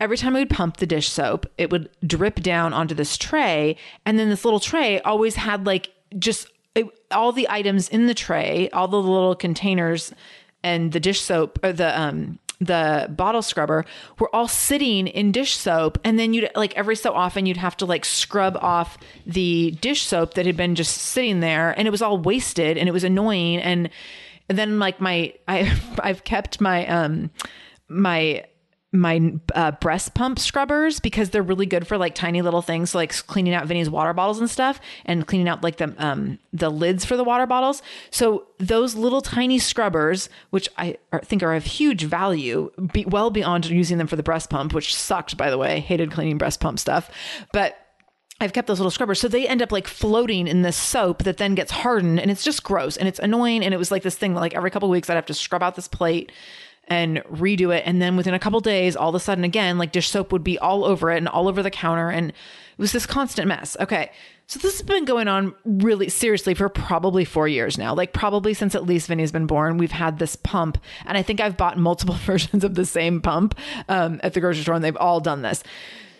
every 0.00 0.16
time 0.16 0.36
I 0.36 0.40
would 0.40 0.50
pump 0.50 0.78
the 0.78 0.86
dish 0.86 1.08
soap, 1.08 1.46
it 1.56 1.70
would 1.70 1.88
drip 2.04 2.40
down 2.40 2.72
onto 2.72 2.94
this 2.94 3.16
tray. 3.16 3.76
And 4.04 4.18
then 4.18 4.28
this 4.28 4.44
little 4.44 4.60
tray 4.60 5.00
always 5.02 5.36
had 5.36 5.66
like 5.66 5.92
just 6.18 6.48
it, 6.74 6.86
all 7.10 7.32
the 7.32 7.48
items 7.48 7.88
in 7.88 8.06
the 8.06 8.14
tray, 8.14 8.68
all 8.70 8.88
the 8.88 9.00
little 9.00 9.34
containers 9.34 10.12
and 10.66 10.92
the 10.92 11.00
dish 11.00 11.20
soap 11.20 11.58
or 11.62 11.72
the, 11.72 11.98
um, 11.98 12.38
the 12.60 13.06
bottle 13.10 13.42
scrubber 13.42 13.84
were 14.18 14.34
all 14.34 14.48
sitting 14.48 15.06
in 15.06 15.30
dish 15.30 15.56
soap. 15.56 15.98
And 16.04 16.18
then 16.18 16.34
you'd 16.34 16.50
like 16.56 16.74
every 16.74 16.96
so 16.96 17.12
often 17.12 17.46
you'd 17.46 17.56
have 17.56 17.76
to 17.78 17.86
like 17.86 18.04
scrub 18.04 18.56
off 18.60 18.98
the 19.26 19.72
dish 19.80 20.02
soap 20.02 20.34
that 20.34 20.46
had 20.46 20.56
been 20.56 20.74
just 20.74 20.96
sitting 20.96 21.40
there. 21.40 21.70
And 21.78 21.86
it 21.86 21.90
was 21.90 22.02
all 22.02 22.18
wasted 22.18 22.76
and 22.76 22.88
it 22.88 22.92
was 22.92 23.04
annoying. 23.04 23.58
And, 23.58 23.90
and 24.48 24.58
then 24.58 24.78
like 24.78 25.00
my 25.00 25.34
I 25.46 25.78
I've 26.00 26.24
kept 26.24 26.60
my 26.60 26.86
um 26.86 27.30
my 27.88 28.44
my 28.92 29.34
uh, 29.54 29.72
breast 29.72 30.14
pump 30.14 30.38
scrubbers 30.38 31.00
because 31.00 31.30
they're 31.30 31.42
really 31.42 31.66
good 31.66 31.86
for 31.86 31.98
like 31.98 32.14
tiny 32.14 32.42
little 32.42 32.62
things, 32.62 32.90
so 32.90 32.98
like 32.98 33.12
cleaning 33.26 33.54
out 33.54 33.66
Vinny's 33.66 33.90
water 33.90 34.12
bottles 34.12 34.38
and 34.38 34.48
stuff, 34.48 34.80
and 35.04 35.26
cleaning 35.26 35.48
out 35.48 35.62
like 35.62 35.76
the 35.76 35.94
um 35.98 36.38
the 36.52 36.70
lids 36.70 37.04
for 37.04 37.16
the 37.16 37.24
water 37.24 37.46
bottles. 37.46 37.82
So 38.10 38.46
those 38.58 38.94
little 38.94 39.20
tiny 39.20 39.58
scrubbers, 39.58 40.28
which 40.50 40.68
I 40.78 40.96
think 41.24 41.42
are 41.42 41.54
of 41.54 41.64
huge 41.64 42.04
value, 42.04 42.70
be 42.92 43.04
well 43.04 43.30
beyond 43.30 43.66
using 43.66 43.98
them 43.98 44.06
for 44.06 44.16
the 44.16 44.22
breast 44.22 44.50
pump, 44.50 44.72
which 44.72 44.94
sucked 44.94 45.36
by 45.36 45.50
the 45.50 45.58
way. 45.58 45.80
Hated 45.80 46.12
cleaning 46.12 46.38
breast 46.38 46.60
pump 46.60 46.78
stuff, 46.78 47.10
but 47.52 47.76
I've 48.38 48.52
kept 48.52 48.68
those 48.68 48.78
little 48.78 48.90
scrubbers. 48.90 49.18
So 49.18 49.28
they 49.28 49.48
end 49.48 49.62
up 49.62 49.72
like 49.72 49.86
floating 49.86 50.46
in 50.46 50.60
this 50.60 50.76
soap 50.76 51.22
that 51.22 51.38
then 51.38 51.54
gets 51.54 51.70
hardened 51.70 52.20
and 52.20 52.30
it's 52.30 52.44
just 52.44 52.62
gross 52.62 52.96
and 52.96 53.08
it's 53.08 53.18
annoying. 53.18 53.64
And 53.64 53.72
it 53.72 53.78
was 53.78 53.90
like 53.90 54.02
this 54.02 54.16
thing 54.16 54.34
like 54.34 54.54
every 54.54 54.70
couple 54.70 54.90
weeks 54.90 55.08
I'd 55.08 55.14
have 55.14 55.26
to 55.26 55.34
scrub 55.34 55.62
out 55.62 55.74
this 55.74 55.88
plate 55.88 56.30
and 56.88 57.18
redo 57.24 57.74
it. 57.76 57.82
And 57.86 58.00
then 58.00 58.16
within 58.16 58.34
a 58.34 58.38
couple 58.38 58.60
days, 58.60 58.96
all 58.96 59.08
of 59.08 59.14
a 59.14 59.20
sudden, 59.20 59.44
again, 59.44 59.78
like 59.78 59.92
dish 59.92 60.08
soap 60.08 60.32
would 60.32 60.44
be 60.44 60.58
all 60.58 60.84
over 60.84 61.10
it 61.10 61.18
and 61.18 61.28
all 61.28 61.48
over 61.48 61.62
the 61.62 61.70
counter. 61.70 62.10
And 62.10 62.30
it 62.30 62.34
was 62.78 62.92
this 62.92 63.06
constant 63.06 63.48
mess. 63.48 63.76
Okay. 63.80 64.10
So 64.48 64.60
this 64.60 64.74
has 64.74 64.82
been 64.82 65.04
going 65.04 65.26
on 65.26 65.54
really 65.64 66.08
seriously 66.08 66.54
for 66.54 66.68
probably 66.68 67.24
four 67.24 67.48
years 67.48 67.76
now. 67.76 67.94
Like 67.94 68.12
probably 68.12 68.54
since 68.54 68.76
at 68.76 68.86
least 68.86 69.08
Vinny's 69.08 69.32
been 69.32 69.46
born, 69.46 69.76
we've 69.76 69.90
had 69.90 70.20
this 70.20 70.36
pump. 70.36 70.78
And 71.04 71.18
I 71.18 71.22
think 71.22 71.40
I've 71.40 71.56
bought 71.56 71.78
multiple 71.78 72.14
versions 72.24 72.62
of 72.62 72.74
the 72.74 72.86
same 72.86 73.20
pump 73.20 73.58
um, 73.88 74.20
at 74.22 74.34
the 74.34 74.40
grocery 74.40 74.62
store 74.62 74.76
and 74.76 74.84
they've 74.84 74.96
all 74.96 75.18
done 75.20 75.42
this. 75.42 75.64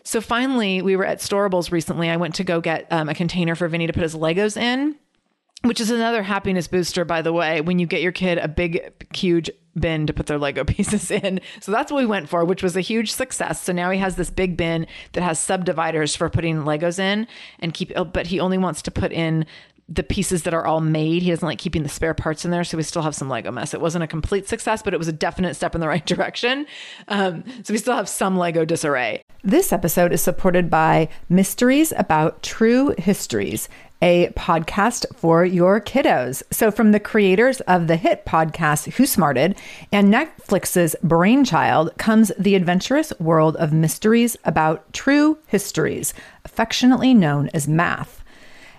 So 0.02 0.20
finally, 0.20 0.82
we 0.82 0.96
were 0.96 1.04
at 1.04 1.18
Storables 1.18 1.72
recently. 1.72 2.10
I 2.10 2.16
went 2.16 2.36
to 2.36 2.44
go 2.44 2.60
get 2.60 2.86
um, 2.92 3.08
a 3.08 3.14
container 3.14 3.54
for 3.56 3.66
Vinny 3.68 3.86
to 3.86 3.92
put 3.92 4.02
his 4.02 4.14
Legos 4.14 4.56
in 4.56 4.96
which 5.62 5.80
is 5.80 5.90
another 5.90 6.22
happiness 6.22 6.68
booster, 6.68 7.04
by 7.04 7.22
the 7.22 7.32
way, 7.32 7.60
when 7.60 7.78
you 7.78 7.86
get 7.86 8.02
your 8.02 8.12
kid 8.12 8.38
a 8.38 8.48
big, 8.48 8.92
huge 9.14 9.50
bin 9.78 10.06
to 10.06 10.12
put 10.12 10.26
their 10.26 10.38
Lego 10.38 10.64
pieces 10.66 11.10
in. 11.10 11.40
So 11.60 11.72
that's 11.72 11.92
what 11.92 11.98
we 11.98 12.06
went 12.06 12.28
for, 12.28 12.44
which 12.44 12.62
was 12.62 12.76
a 12.76 12.80
huge 12.80 13.12
success. 13.12 13.62
So 13.62 13.72
now 13.72 13.90
he 13.90 13.98
has 13.98 14.16
this 14.16 14.30
big 14.30 14.56
bin 14.56 14.86
that 15.12 15.22
has 15.22 15.38
subdividers 15.38 16.16
for 16.16 16.28
putting 16.30 16.58
Legos 16.58 16.98
in 16.98 17.26
and 17.58 17.74
keep, 17.74 17.92
but 18.12 18.26
he 18.26 18.40
only 18.40 18.58
wants 18.58 18.82
to 18.82 18.90
put 18.90 19.12
in 19.12 19.46
the 19.88 20.02
pieces 20.02 20.42
that 20.42 20.54
are 20.54 20.66
all 20.66 20.80
made. 20.80 21.22
He 21.22 21.30
doesn't 21.30 21.46
like 21.46 21.58
keeping 21.58 21.82
the 21.82 21.88
spare 21.88 22.14
parts 22.14 22.44
in 22.44 22.50
there, 22.50 22.64
so 22.64 22.76
we 22.76 22.82
still 22.82 23.02
have 23.02 23.14
some 23.14 23.28
Lego 23.28 23.52
mess. 23.52 23.72
It 23.72 23.80
wasn't 23.80 24.04
a 24.04 24.08
complete 24.08 24.48
success, 24.48 24.82
but 24.82 24.92
it 24.92 24.98
was 24.98 25.08
a 25.08 25.12
definite 25.12 25.54
step 25.54 25.74
in 25.74 25.80
the 25.80 25.88
right 25.88 26.04
direction. 26.06 26.66
Um, 27.08 27.44
so 27.62 27.72
we 27.72 27.78
still 27.78 27.94
have 27.94 28.08
some 28.08 28.36
Lego 28.36 28.64
disarray. 28.64 29.22
This 29.44 29.72
episode 29.72 30.12
is 30.12 30.20
supported 30.20 30.68
by 30.68 31.08
Mysteries 31.28 31.92
About 31.96 32.42
True 32.42 32.94
Histories 32.98 33.68
a 34.02 34.28
podcast 34.36 35.06
for 35.16 35.44
your 35.44 35.80
kiddos. 35.80 36.42
So, 36.50 36.70
from 36.70 36.92
the 36.92 37.00
creators 37.00 37.60
of 37.62 37.86
the 37.86 37.96
hit 37.96 38.26
podcast 38.26 38.92
Who 38.94 39.06
Smarted 39.06 39.56
and 39.90 40.12
Netflix's 40.12 40.94
Brainchild 41.02 41.96
comes 41.96 42.30
the 42.38 42.54
adventurous 42.54 43.12
world 43.18 43.56
of 43.56 43.72
mysteries 43.72 44.36
about 44.44 44.92
true 44.92 45.38
histories, 45.46 46.12
affectionately 46.44 47.14
known 47.14 47.48
as 47.54 47.66
math. 47.66 48.22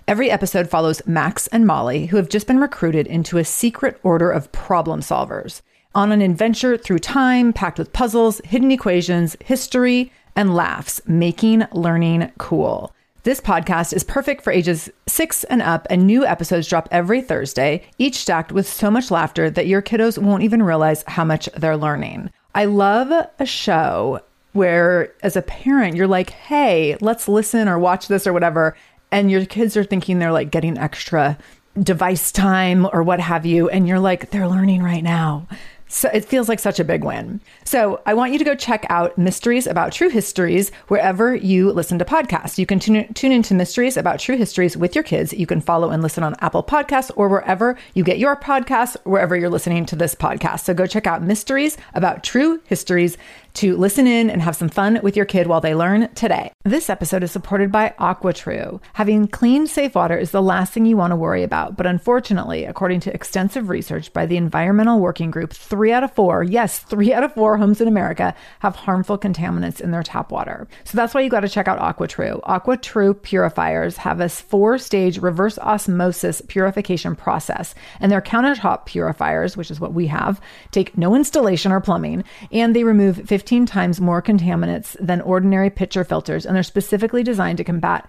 Every 0.08 0.30
episode 0.30 0.70
follows 0.70 1.06
Max 1.06 1.48
and 1.48 1.66
Molly, 1.66 2.06
who 2.06 2.16
have 2.16 2.30
just 2.30 2.46
been 2.46 2.60
recruited 2.60 3.06
into 3.06 3.36
a 3.36 3.44
secret 3.44 4.00
order 4.02 4.30
of 4.30 4.50
problem 4.52 5.00
solvers 5.00 5.60
on 5.94 6.12
an 6.12 6.22
adventure 6.22 6.78
through 6.78 7.00
time 7.00 7.52
packed 7.52 7.78
with 7.78 7.92
puzzles, 7.92 8.40
hidden 8.42 8.70
equations, 8.70 9.36
history, 9.44 10.10
and 10.34 10.54
laughs, 10.54 11.02
making 11.06 11.66
learning 11.72 12.32
cool. 12.38 12.94
This 13.24 13.38
podcast 13.38 13.92
is 13.92 14.02
perfect 14.02 14.40
for 14.40 14.50
ages 14.50 14.88
six 15.06 15.44
and 15.44 15.60
up, 15.60 15.86
and 15.90 16.06
new 16.06 16.24
episodes 16.24 16.68
drop 16.68 16.88
every 16.90 17.20
Thursday, 17.20 17.82
each 17.98 18.14
stacked 18.16 18.50
with 18.50 18.66
so 18.66 18.90
much 18.90 19.10
laughter 19.10 19.50
that 19.50 19.66
your 19.66 19.82
kiddos 19.82 20.16
won't 20.16 20.42
even 20.42 20.62
realize 20.62 21.04
how 21.06 21.26
much 21.26 21.50
they're 21.54 21.76
learning. 21.76 22.30
I 22.54 22.64
love 22.64 23.12
a 23.38 23.44
show 23.44 24.22
where, 24.54 25.12
as 25.22 25.36
a 25.36 25.42
parent, 25.42 25.96
you're 25.96 26.06
like, 26.06 26.30
hey, 26.30 26.96
let's 27.02 27.28
listen 27.28 27.68
or 27.68 27.78
watch 27.78 28.08
this 28.08 28.26
or 28.26 28.32
whatever. 28.32 28.74
And 29.10 29.30
your 29.30 29.44
kids 29.46 29.76
are 29.76 29.84
thinking 29.84 30.18
they're 30.18 30.32
like 30.32 30.50
getting 30.50 30.76
extra 30.76 31.38
device 31.82 32.32
time 32.32 32.86
or 32.92 33.02
what 33.02 33.20
have 33.20 33.46
you. 33.46 33.68
And 33.68 33.88
you're 33.88 34.00
like, 34.00 34.30
they're 34.30 34.48
learning 34.48 34.82
right 34.82 35.02
now. 35.02 35.46
So 35.88 36.10
it 36.12 36.24
feels 36.24 36.48
like 36.48 36.58
such 36.58 36.78
a 36.78 36.84
big 36.84 37.02
win. 37.02 37.40
So 37.68 38.00
I 38.06 38.14
want 38.14 38.32
you 38.32 38.38
to 38.38 38.46
go 38.46 38.54
check 38.54 38.86
out 38.88 39.18
Mysteries 39.18 39.66
About 39.66 39.92
True 39.92 40.08
Histories 40.08 40.72
wherever 40.86 41.36
you 41.36 41.70
listen 41.70 41.98
to 41.98 42.04
podcasts. 42.06 42.56
You 42.56 42.64
can 42.64 42.78
tune, 42.78 43.12
tune 43.12 43.30
into 43.30 43.52
Mysteries 43.52 43.98
About 43.98 44.20
True 44.20 44.38
Histories 44.38 44.74
with 44.74 44.94
your 44.94 45.04
kids. 45.04 45.34
You 45.34 45.46
can 45.46 45.60
follow 45.60 45.90
and 45.90 46.02
listen 46.02 46.24
on 46.24 46.34
Apple 46.40 46.62
Podcasts 46.62 47.10
or 47.14 47.28
wherever 47.28 47.76
you 47.92 48.04
get 48.04 48.16
your 48.16 48.36
podcasts, 48.36 48.96
wherever 49.04 49.36
you're 49.36 49.50
listening 49.50 49.84
to 49.84 49.96
this 49.96 50.14
podcast. 50.14 50.60
So 50.60 50.72
go 50.72 50.86
check 50.86 51.06
out 51.06 51.22
Mysteries 51.22 51.76
About 51.92 52.24
True 52.24 52.62
Histories 52.64 53.18
to 53.54 53.76
listen 53.76 54.06
in 54.06 54.30
and 54.30 54.40
have 54.40 54.54
some 54.54 54.68
fun 54.68 55.00
with 55.02 55.16
your 55.16 55.26
kid 55.26 55.48
while 55.48 55.60
they 55.60 55.74
learn 55.74 56.08
today. 56.14 56.52
This 56.64 56.88
episode 56.88 57.24
is 57.24 57.32
supported 57.32 57.72
by 57.72 57.92
AquaTrue. 57.98 58.80
Having 58.92 59.28
clean, 59.28 59.66
safe 59.66 59.96
water 59.96 60.16
is 60.16 60.30
the 60.30 60.40
last 60.40 60.72
thing 60.72 60.86
you 60.86 60.96
want 60.96 61.10
to 61.10 61.16
worry 61.16 61.42
about. 61.42 61.76
But 61.76 61.86
unfortunately, 61.86 62.64
according 62.64 63.00
to 63.00 63.12
extensive 63.12 63.68
research 63.68 64.12
by 64.12 64.26
the 64.26 64.36
Environmental 64.36 65.00
Working 65.00 65.30
Group, 65.30 65.52
three 65.52 65.92
out 65.92 66.04
of 66.04 66.14
four, 66.14 66.44
yes, 66.44 66.78
three 66.78 67.12
out 67.12 67.24
of 67.24 67.34
four 67.34 67.57
homes 67.58 67.80
in 67.80 67.88
America 67.88 68.34
have 68.60 68.74
harmful 68.74 69.18
contaminants 69.18 69.80
in 69.80 69.90
their 69.90 70.02
tap 70.02 70.32
water. 70.32 70.66
So 70.84 70.96
that's 70.96 71.14
why 71.14 71.20
you 71.20 71.30
got 71.30 71.40
to 71.40 71.48
check 71.48 71.68
out 71.68 71.78
AquaTrue. 71.78 72.40
AquaTrue 72.42 73.22
purifiers 73.22 73.96
have 73.98 74.20
a 74.20 74.28
four 74.28 74.78
stage 74.78 75.18
reverse 75.18 75.58
osmosis 75.58 76.40
purification 76.48 77.14
process, 77.14 77.74
and 78.00 78.10
their 78.10 78.22
countertop 78.22 78.86
purifiers, 78.86 79.56
which 79.56 79.70
is 79.70 79.80
what 79.80 79.94
we 79.94 80.06
have, 80.06 80.40
take 80.70 80.96
no 80.96 81.14
installation 81.14 81.72
or 81.72 81.80
plumbing, 81.80 82.24
and 82.52 82.74
they 82.74 82.84
remove 82.84 83.28
15 83.28 83.66
times 83.66 84.00
more 84.00 84.22
contaminants 84.22 84.96
than 85.00 85.20
ordinary 85.20 85.70
pitcher 85.70 86.04
filters, 86.04 86.46
and 86.46 86.56
they're 86.56 86.62
specifically 86.62 87.22
designed 87.22 87.58
to 87.58 87.64
combat 87.64 88.08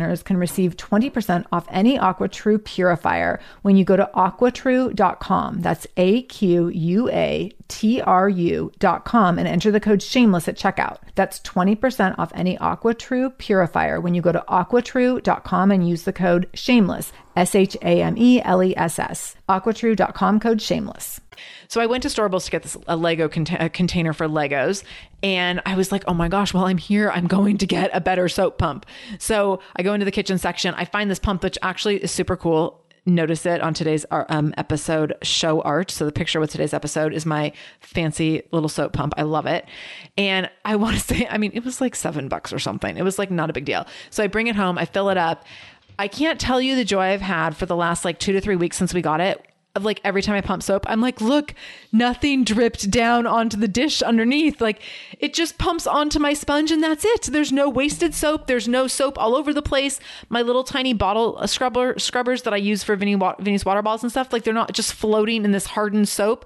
listeners 0.01 0.23
can 0.23 0.37
receive 0.37 0.77
20% 0.77 1.45
off 1.51 1.65
any 1.69 1.97
AquaTrue 1.97 2.63
purifier 2.63 3.39
when 3.61 3.75
you 3.75 3.85
go 3.85 3.95
to 3.95 4.09
aquatrue.com. 4.15 5.61
That's 5.61 5.87
A 5.97 6.23
Q 6.23 6.69
U 6.69 7.09
A 7.09 7.51
T 7.67 8.01
R 8.01 8.27
U.com 8.27 9.39
and 9.39 9.47
enter 9.47 9.71
the 9.71 9.79
code 9.79 10.01
shameless 10.01 10.47
at 10.47 10.57
checkout. 10.57 10.97
That's 11.15 11.39
20% 11.41 12.17
off 12.17 12.31
any 12.35 12.57
AquaTrue 12.57 13.37
purifier 13.37 14.01
when 14.01 14.13
you 14.13 14.21
go 14.21 14.31
to 14.31 14.43
aquatrue.com 14.49 15.71
and 15.71 15.87
use 15.87 16.03
the 16.03 16.13
code 16.13 16.49
shameless, 16.53 17.13
S 17.35 17.55
H 17.55 17.77
A 17.81 18.01
M 18.01 18.15
E 18.17 18.41
L 18.41 18.63
E 18.63 18.75
S 18.75 18.99
S. 18.99 19.35
Aquatrue.com 19.49 20.39
code 20.39 20.61
shameless. 20.61 21.21
So 21.67 21.81
I 21.81 21.85
went 21.85 22.03
to 22.03 22.09
Storables 22.09 22.45
to 22.45 22.51
get 22.51 22.63
this 22.63 22.77
a 22.87 22.95
Lego 22.95 23.25
a 23.25 23.69
container 23.69 24.13
for 24.13 24.27
Legos, 24.27 24.83
and 25.23 25.61
I 25.65 25.75
was 25.75 25.91
like, 25.91 26.03
"Oh 26.07 26.13
my 26.13 26.27
gosh! 26.27 26.53
While 26.53 26.65
I'm 26.65 26.77
here, 26.77 27.09
I'm 27.09 27.27
going 27.27 27.57
to 27.59 27.65
get 27.65 27.89
a 27.93 28.01
better 28.01 28.27
soap 28.27 28.57
pump." 28.57 28.85
So 29.19 29.61
I 29.75 29.83
go 29.83 29.93
into 29.93 30.05
the 30.05 30.11
kitchen 30.11 30.37
section. 30.37 30.73
I 30.75 30.85
find 30.85 31.09
this 31.09 31.19
pump, 31.19 31.43
which 31.43 31.57
actually 31.61 31.97
is 31.97 32.11
super 32.11 32.35
cool. 32.35 32.77
Notice 33.05 33.47
it 33.47 33.61
on 33.61 33.73
today's 33.73 34.05
uh, 34.11 34.25
um, 34.29 34.53
episode 34.57 35.15
show 35.23 35.61
art. 35.61 35.89
So 35.89 36.05
the 36.05 36.11
picture 36.11 36.39
with 36.39 36.51
today's 36.51 36.73
episode 36.73 37.13
is 37.13 37.25
my 37.25 37.51
fancy 37.79 38.43
little 38.51 38.69
soap 38.69 38.93
pump. 38.93 39.15
I 39.17 39.23
love 39.23 39.47
it, 39.47 39.65
and 40.17 40.49
I 40.65 40.75
want 40.75 40.97
to 40.97 41.01
say, 41.15 41.27
I 41.29 41.37
mean, 41.37 41.51
it 41.53 41.65
was 41.65 41.81
like 41.81 41.95
seven 41.95 42.27
bucks 42.27 42.53
or 42.53 42.59
something. 42.59 42.97
It 42.97 43.03
was 43.03 43.17
like 43.17 43.31
not 43.31 43.49
a 43.49 43.53
big 43.53 43.65
deal. 43.65 43.87
So 44.09 44.23
I 44.23 44.27
bring 44.27 44.47
it 44.47 44.55
home. 44.55 44.77
I 44.77 44.85
fill 44.85 45.09
it 45.09 45.17
up. 45.17 45.45
I 46.01 46.07
can't 46.07 46.39
tell 46.39 46.59
you 46.59 46.75
the 46.75 46.83
joy 46.83 47.01
I've 47.01 47.21
had 47.21 47.55
for 47.55 47.67
the 47.67 47.75
last 47.75 48.03
like 48.03 48.17
two 48.17 48.33
to 48.33 48.41
three 48.41 48.55
weeks 48.55 48.75
since 48.75 48.91
we 48.91 49.03
got 49.03 49.21
it 49.21 49.45
of 49.75 49.85
like 49.85 50.01
every 50.03 50.23
time 50.23 50.33
I 50.33 50.41
pump 50.41 50.63
soap, 50.63 50.83
I'm 50.87 50.99
like, 50.99 51.21
look, 51.21 51.53
nothing 51.91 52.43
dripped 52.43 52.89
down 52.89 53.27
onto 53.27 53.55
the 53.55 53.67
dish 53.67 54.01
underneath. 54.01 54.59
Like 54.59 54.81
it 55.19 55.35
just 55.35 55.59
pumps 55.59 55.85
onto 55.85 56.17
my 56.17 56.33
sponge 56.33 56.71
and 56.71 56.81
that's 56.81 57.05
it. 57.05 57.29
There's 57.31 57.51
no 57.51 57.69
wasted 57.69 58.15
soap. 58.15 58.47
There's 58.47 58.67
no 58.67 58.87
soap 58.87 59.19
all 59.19 59.35
over 59.35 59.53
the 59.53 59.61
place. 59.61 59.99
My 60.27 60.41
little 60.41 60.63
tiny 60.63 60.93
bottle 60.93 61.37
uh, 61.37 61.45
scrubber 61.45 61.99
scrubbers 61.99 62.41
that 62.41 62.53
I 62.55 62.57
use 62.57 62.83
for 62.83 62.95
Vinny, 62.95 63.15
Vinny's 63.39 63.63
water 63.63 63.83
balls 63.83 64.01
and 64.01 64.11
stuff, 64.11 64.33
like 64.33 64.41
they're 64.41 64.55
not 64.55 64.73
just 64.73 64.93
floating 64.93 65.45
in 65.45 65.51
this 65.51 65.67
hardened 65.67 66.09
soap 66.09 66.45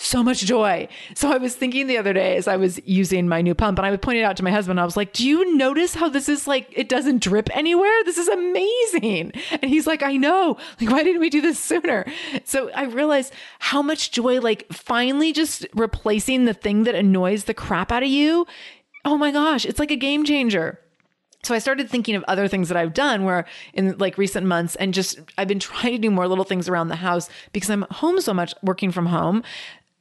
so 0.00 0.22
much 0.22 0.40
joy. 0.40 0.88
So 1.14 1.30
I 1.30 1.36
was 1.36 1.54
thinking 1.54 1.86
the 1.86 1.98
other 1.98 2.12
day 2.12 2.36
as 2.36 2.48
I 2.48 2.56
was 2.56 2.80
using 2.86 3.28
my 3.28 3.42
new 3.42 3.54
pump 3.54 3.78
and 3.78 3.86
I 3.86 3.90
would 3.90 4.00
point 4.00 4.18
it 4.18 4.22
out 4.22 4.36
to 4.38 4.44
my 4.44 4.50
husband. 4.50 4.80
I 4.80 4.84
was 4.84 4.96
like, 4.96 5.12
do 5.12 5.26
you 5.26 5.56
notice 5.56 5.94
how 5.94 6.08
this 6.08 6.28
is 6.28 6.46
like, 6.46 6.66
it 6.72 6.88
doesn't 6.88 7.22
drip 7.22 7.54
anywhere? 7.54 8.04
This 8.04 8.18
is 8.18 8.28
amazing. 8.28 9.32
And 9.50 9.64
he's 9.64 9.86
like, 9.86 10.02
I 10.02 10.16
know. 10.16 10.56
Like, 10.80 10.90
why 10.90 11.02
didn't 11.02 11.20
we 11.20 11.30
do 11.30 11.40
this 11.40 11.58
sooner? 11.58 12.06
So 12.44 12.70
I 12.70 12.84
realized 12.84 13.32
how 13.58 13.82
much 13.82 14.10
joy, 14.10 14.40
like 14.40 14.66
finally 14.72 15.32
just 15.32 15.66
replacing 15.74 16.46
the 16.46 16.54
thing 16.54 16.84
that 16.84 16.94
annoys 16.94 17.44
the 17.44 17.54
crap 17.54 17.92
out 17.92 18.02
of 18.02 18.08
you. 18.08 18.46
Oh 19.04 19.18
my 19.18 19.30
gosh, 19.30 19.64
it's 19.66 19.78
like 19.78 19.90
a 19.90 19.96
game 19.96 20.24
changer. 20.24 20.78
So 21.42 21.54
I 21.54 21.58
started 21.58 21.88
thinking 21.88 22.14
of 22.16 22.24
other 22.28 22.48
things 22.48 22.68
that 22.68 22.76
I've 22.76 22.92
done 22.92 23.24
where 23.24 23.46
in 23.72 23.96
like 23.96 24.18
recent 24.18 24.46
months 24.46 24.76
and 24.76 24.92
just 24.92 25.18
I've 25.38 25.48
been 25.48 25.58
trying 25.58 25.92
to 25.92 25.98
do 25.98 26.10
more 26.10 26.28
little 26.28 26.44
things 26.44 26.68
around 26.68 26.88
the 26.88 26.96
house 26.96 27.30
because 27.52 27.70
I'm 27.70 27.86
home 27.90 28.20
so 28.20 28.34
much 28.34 28.54
working 28.62 28.92
from 28.92 29.06
home 29.06 29.42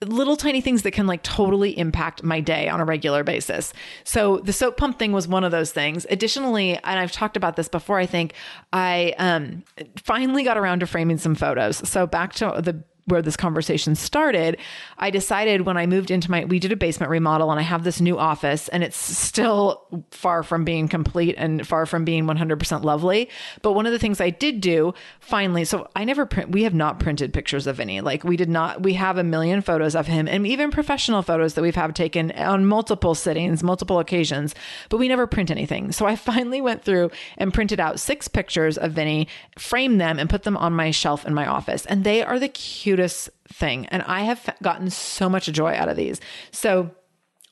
little 0.05 0.37
tiny 0.37 0.61
things 0.61 0.83
that 0.83 0.91
can 0.91 1.07
like 1.07 1.23
totally 1.23 1.77
impact 1.77 2.23
my 2.23 2.39
day 2.39 2.69
on 2.69 2.79
a 2.79 2.85
regular 2.85 3.23
basis. 3.23 3.73
So 4.03 4.37
the 4.37 4.53
soap 4.53 4.77
pump 4.77 4.97
thing 4.97 5.11
was 5.11 5.27
one 5.27 5.43
of 5.43 5.51
those 5.51 5.71
things. 5.71 6.05
Additionally, 6.09 6.75
and 6.75 6.99
I've 6.99 7.11
talked 7.11 7.35
about 7.35 7.55
this 7.55 7.67
before, 7.67 7.99
I 7.99 8.05
think 8.05 8.33
I 8.71 9.13
um 9.17 9.63
finally 9.97 10.43
got 10.43 10.57
around 10.57 10.79
to 10.79 10.87
framing 10.87 11.17
some 11.17 11.35
photos. 11.35 11.87
So 11.89 12.07
back 12.07 12.33
to 12.35 12.61
the 12.63 12.83
where 13.09 13.21
this 13.21 13.35
conversation 13.35 13.95
started, 13.95 14.57
I 14.97 15.09
decided 15.09 15.61
when 15.61 15.77
I 15.77 15.87
moved 15.87 16.11
into 16.11 16.29
my, 16.29 16.45
we 16.45 16.59
did 16.59 16.71
a 16.71 16.75
basement 16.75 17.09
remodel 17.09 17.49
and 17.51 17.59
I 17.59 17.63
have 17.63 17.83
this 17.83 17.99
new 17.99 18.17
office 18.19 18.67
and 18.67 18.83
it's 18.83 18.97
still 18.97 19.87
far 20.11 20.43
from 20.43 20.63
being 20.63 20.87
complete 20.87 21.35
and 21.37 21.67
far 21.67 21.85
from 21.85 22.05
being 22.05 22.25
100% 22.25 22.83
lovely. 22.83 23.29
But 23.61 23.73
one 23.73 23.85
of 23.85 23.91
the 23.91 23.99
things 23.99 24.21
I 24.21 24.29
did 24.29 24.61
do 24.61 24.93
finally, 25.19 25.65
so 25.65 25.89
I 25.95 26.05
never 26.05 26.25
print, 26.25 26.51
we 26.51 26.63
have 26.63 26.73
not 26.73 26.99
printed 26.99 27.33
pictures 27.33 27.65
of 27.65 27.77
Vinny. 27.77 28.01
Like 28.01 28.23
we 28.23 28.37
did 28.37 28.49
not, 28.49 28.83
we 28.83 28.93
have 28.93 29.17
a 29.17 29.23
million 29.23 29.61
photos 29.61 29.95
of 29.95 30.07
him 30.07 30.27
and 30.27 30.45
even 30.45 30.71
professional 30.71 31.21
photos 31.21 31.55
that 31.55 31.61
we've 31.61 31.75
have 31.79 31.93
taken 31.93 32.31
on 32.33 32.65
multiple 32.65 33.15
sittings, 33.15 33.63
multiple 33.63 33.99
occasions, 33.99 34.53
but 34.89 34.97
we 34.97 35.07
never 35.07 35.25
print 35.25 35.49
anything. 35.49 35.91
So 35.91 36.05
I 36.05 36.15
finally 36.29 36.61
went 36.61 36.83
through 36.83 37.11
and 37.37 37.53
printed 37.53 37.79
out 37.79 37.99
six 37.99 38.27
pictures 38.27 38.77
of 38.77 38.93
Vinny, 38.93 39.27
framed 39.57 39.99
them 39.99 40.19
and 40.19 40.29
put 40.29 40.43
them 40.43 40.57
on 40.57 40.73
my 40.73 40.91
shelf 40.91 41.25
in 41.25 41.33
my 41.33 41.47
office. 41.47 41.85
And 41.85 42.03
they 42.03 42.21
are 42.21 42.39
the 42.39 42.49
cutest 42.49 42.98
thing. 43.47 43.85
And 43.87 44.03
I 44.03 44.21
have 44.21 44.55
gotten 44.61 44.89
so 44.89 45.29
much 45.29 45.45
joy 45.47 45.73
out 45.75 45.89
of 45.89 45.97
these. 45.97 46.19
So 46.51 46.91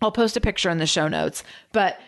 I'll 0.01 0.11
post 0.11 0.37
a 0.37 0.41
picture 0.41 0.69
in 0.69 0.77
the 0.77 0.85
show 0.85 1.07
notes, 1.07 1.43
but 1.71 1.99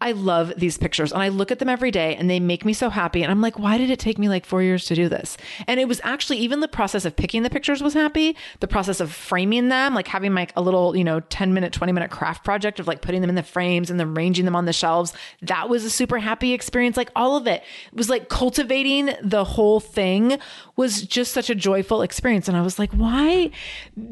I 0.00 0.12
love 0.12 0.52
these 0.56 0.78
pictures 0.78 1.10
and 1.10 1.20
I 1.20 1.28
look 1.28 1.50
at 1.50 1.58
them 1.58 1.68
every 1.68 1.90
day 1.90 2.14
and 2.14 2.30
they 2.30 2.38
make 2.38 2.64
me 2.64 2.72
so 2.72 2.88
happy. 2.88 3.24
And 3.24 3.32
I'm 3.32 3.40
like, 3.40 3.58
why 3.58 3.78
did 3.78 3.90
it 3.90 3.98
take 3.98 4.16
me 4.16 4.28
like 4.28 4.46
four 4.46 4.62
years 4.62 4.84
to 4.86 4.94
do 4.94 5.08
this? 5.08 5.36
And 5.66 5.80
it 5.80 5.88
was 5.88 6.00
actually 6.04 6.38
even 6.38 6.60
the 6.60 6.68
process 6.68 7.04
of 7.04 7.16
picking 7.16 7.42
the 7.42 7.50
pictures 7.50 7.82
was 7.82 7.94
happy. 7.94 8.36
The 8.60 8.68
process 8.68 9.00
of 9.00 9.10
framing 9.10 9.70
them, 9.70 9.94
like 9.94 10.06
having 10.06 10.34
like 10.34 10.52
a 10.54 10.60
little, 10.60 10.96
you 10.96 11.02
know, 11.02 11.18
10 11.18 11.52
minute, 11.52 11.72
20 11.72 11.92
minute 11.92 12.12
craft 12.12 12.44
project 12.44 12.78
of 12.78 12.86
like 12.86 13.02
putting 13.02 13.22
them 13.22 13.28
in 13.28 13.34
the 13.34 13.42
frames 13.42 13.90
and 13.90 13.98
then 13.98 14.16
arranging 14.16 14.44
them 14.44 14.54
on 14.54 14.66
the 14.66 14.72
shelves. 14.72 15.12
That 15.42 15.68
was 15.68 15.84
a 15.84 15.90
super 15.90 16.18
happy 16.18 16.52
experience. 16.52 16.96
Like 16.96 17.10
all 17.16 17.36
of 17.36 17.48
it, 17.48 17.64
it 17.90 17.96
was 17.96 18.08
like 18.08 18.28
cultivating 18.28 19.10
the 19.20 19.42
whole 19.42 19.80
thing 19.80 20.38
was 20.76 21.02
just 21.02 21.32
such 21.32 21.50
a 21.50 21.56
joyful 21.56 22.02
experience. 22.02 22.46
And 22.46 22.56
I 22.56 22.62
was 22.62 22.78
like, 22.78 22.92
why? 22.92 23.50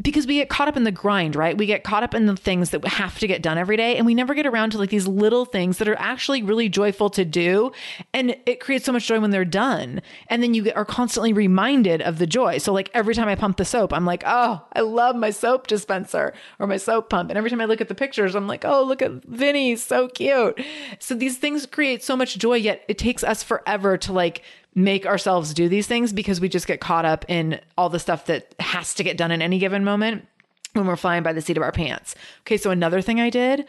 Because 0.02 0.26
we 0.26 0.34
get 0.34 0.48
caught 0.48 0.66
up 0.66 0.76
in 0.76 0.82
the 0.82 0.90
grind, 0.90 1.36
right? 1.36 1.56
We 1.56 1.66
get 1.66 1.84
caught 1.84 2.02
up 2.02 2.12
in 2.12 2.26
the 2.26 2.34
things 2.34 2.70
that 2.70 2.84
have 2.84 3.20
to 3.20 3.28
get 3.28 3.40
done 3.40 3.56
every 3.56 3.76
day 3.76 3.96
and 3.96 4.04
we 4.04 4.16
never 4.16 4.34
get 4.34 4.46
around 4.46 4.70
to 4.70 4.78
like 4.78 4.90
these 4.90 5.06
little 5.06 5.44
things 5.44 5.75
things 5.76 5.86
that 5.86 5.88
are 5.88 5.98
actually 5.98 6.42
really 6.42 6.68
joyful 6.68 7.10
to 7.10 7.24
do. 7.24 7.72
And 8.12 8.36
it 8.46 8.60
creates 8.60 8.84
so 8.84 8.92
much 8.92 9.06
joy 9.06 9.20
when 9.20 9.30
they're 9.30 9.44
done. 9.44 10.02
And 10.28 10.42
then 10.42 10.54
you 10.54 10.72
are 10.74 10.84
constantly 10.84 11.32
reminded 11.32 12.02
of 12.02 12.18
the 12.18 12.26
joy. 12.26 12.58
So, 12.58 12.72
like 12.72 12.90
every 12.94 13.14
time 13.14 13.28
I 13.28 13.34
pump 13.34 13.56
the 13.56 13.64
soap, 13.64 13.92
I'm 13.92 14.06
like, 14.06 14.22
oh, 14.26 14.64
I 14.74 14.80
love 14.80 15.16
my 15.16 15.30
soap 15.30 15.66
dispenser 15.66 16.32
or 16.58 16.66
my 16.66 16.76
soap 16.76 17.10
pump. 17.10 17.30
And 17.30 17.38
every 17.38 17.50
time 17.50 17.60
I 17.60 17.66
look 17.66 17.80
at 17.80 17.88
the 17.88 17.94
pictures, 17.94 18.34
I'm 18.34 18.48
like, 18.48 18.64
oh, 18.64 18.82
look 18.82 19.02
at 19.02 19.24
Vinny, 19.24 19.76
so 19.76 20.08
cute. 20.08 20.60
So, 20.98 21.14
these 21.14 21.38
things 21.38 21.66
create 21.66 22.02
so 22.02 22.16
much 22.16 22.38
joy, 22.38 22.54
yet 22.54 22.82
it 22.88 22.98
takes 22.98 23.24
us 23.24 23.42
forever 23.42 23.96
to 23.98 24.12
like 24.12 24.42
make 24.74 25.06
ourselves 25.06 25.54
do 25.54 25.68
these 25.68 25.86
things 25.86 26.12
because 26.12 26.40
we 26.40 26.48
just 26.48 26.66
get 26.66 26.80
caught 26.80 27.06
up 27.06 27.24
in 27.28 27.58
all 27.78 27.88
the 27.88 27.98
stuff 27.98 28.26
that 28.26 28.54
has 28.60 28.94
to 28.94 29.02
get 29.02 29.16
done 29.16 29.30
in 29.30 29.40
any 29.40 29.58
given 29.58 29.82
moment 29.82 30.26
when 30.74 30.86
we're 30.86 30.96
flying 30.96 31.22
by 31.22 31.32
the 31.32 31.40
seat 31.40 31.56
of 31.56 31.62
our 31.62 31.72
pants. 31.72 32.14
Okay, 32.42 32.58
so 32.58 32.70
another 32.70 33.00
thing 33.00 33.18
I 33.18 33.30
did 33.30 33.64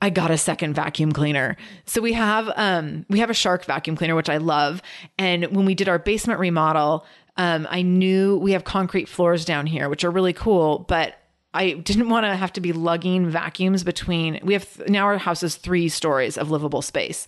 I 0.00 0.10
got 0.10 0.30
a 0.30 0.38
second 0.38 0.74
vacuum 0.74 1.12
cleaner. 1.12 1.56
So 1.84 2.00
we 2.00 2.12
have 2.12 2.50
um 2.56 3.04
we 3.08 3.18
have 3.18 3.30
a 3.30 3.34
Shark 3.34 3.64
vacuum 3.64 3.96
cleaner 3.96 4.14
which 4.14 4.28
I 4.28 4.36
love 4.36 4.82
and 5.18 5.46
when 5.46 5.66
we 5.66 5.74
did 5.74 5.88
our 5.88 5.98
basement 5.98 6.40
remodel, 6.40 7.04
um 7.36 7.66
I 7.70 7.82
knew 7.82 8.38
we 8.38 8.52
have 8.52 8.64
concrete 8.64 9.08
floors 9.08 9.44
down 9.44 9.66
here 9.66 9.88
which 9.88 10.04
are 10.04 10.10
really 10.10 10.32
cool, 10.32 10.80
but 10.80 11.14
I 11.54 11.72
didn't 11.72 12.10
want 12.10 12.26
to 12.26 12.36
have 12.36 12.52
to 12.54 12.60
be 12.60 12.72
lugging 12.72 13.28
vacuums 13.28 13.82
between 13.82 14.38
we 14.42 14.52
have 14.52 14.88
now 14.88 15.06
our 15.06 15.18
house 15.18 15.42
is 15.42 15.56
3 15.56 15.88
stories 15.88 16.38
of 16.38 16.50
livable 16.50 16.82
space. 16.82 17.26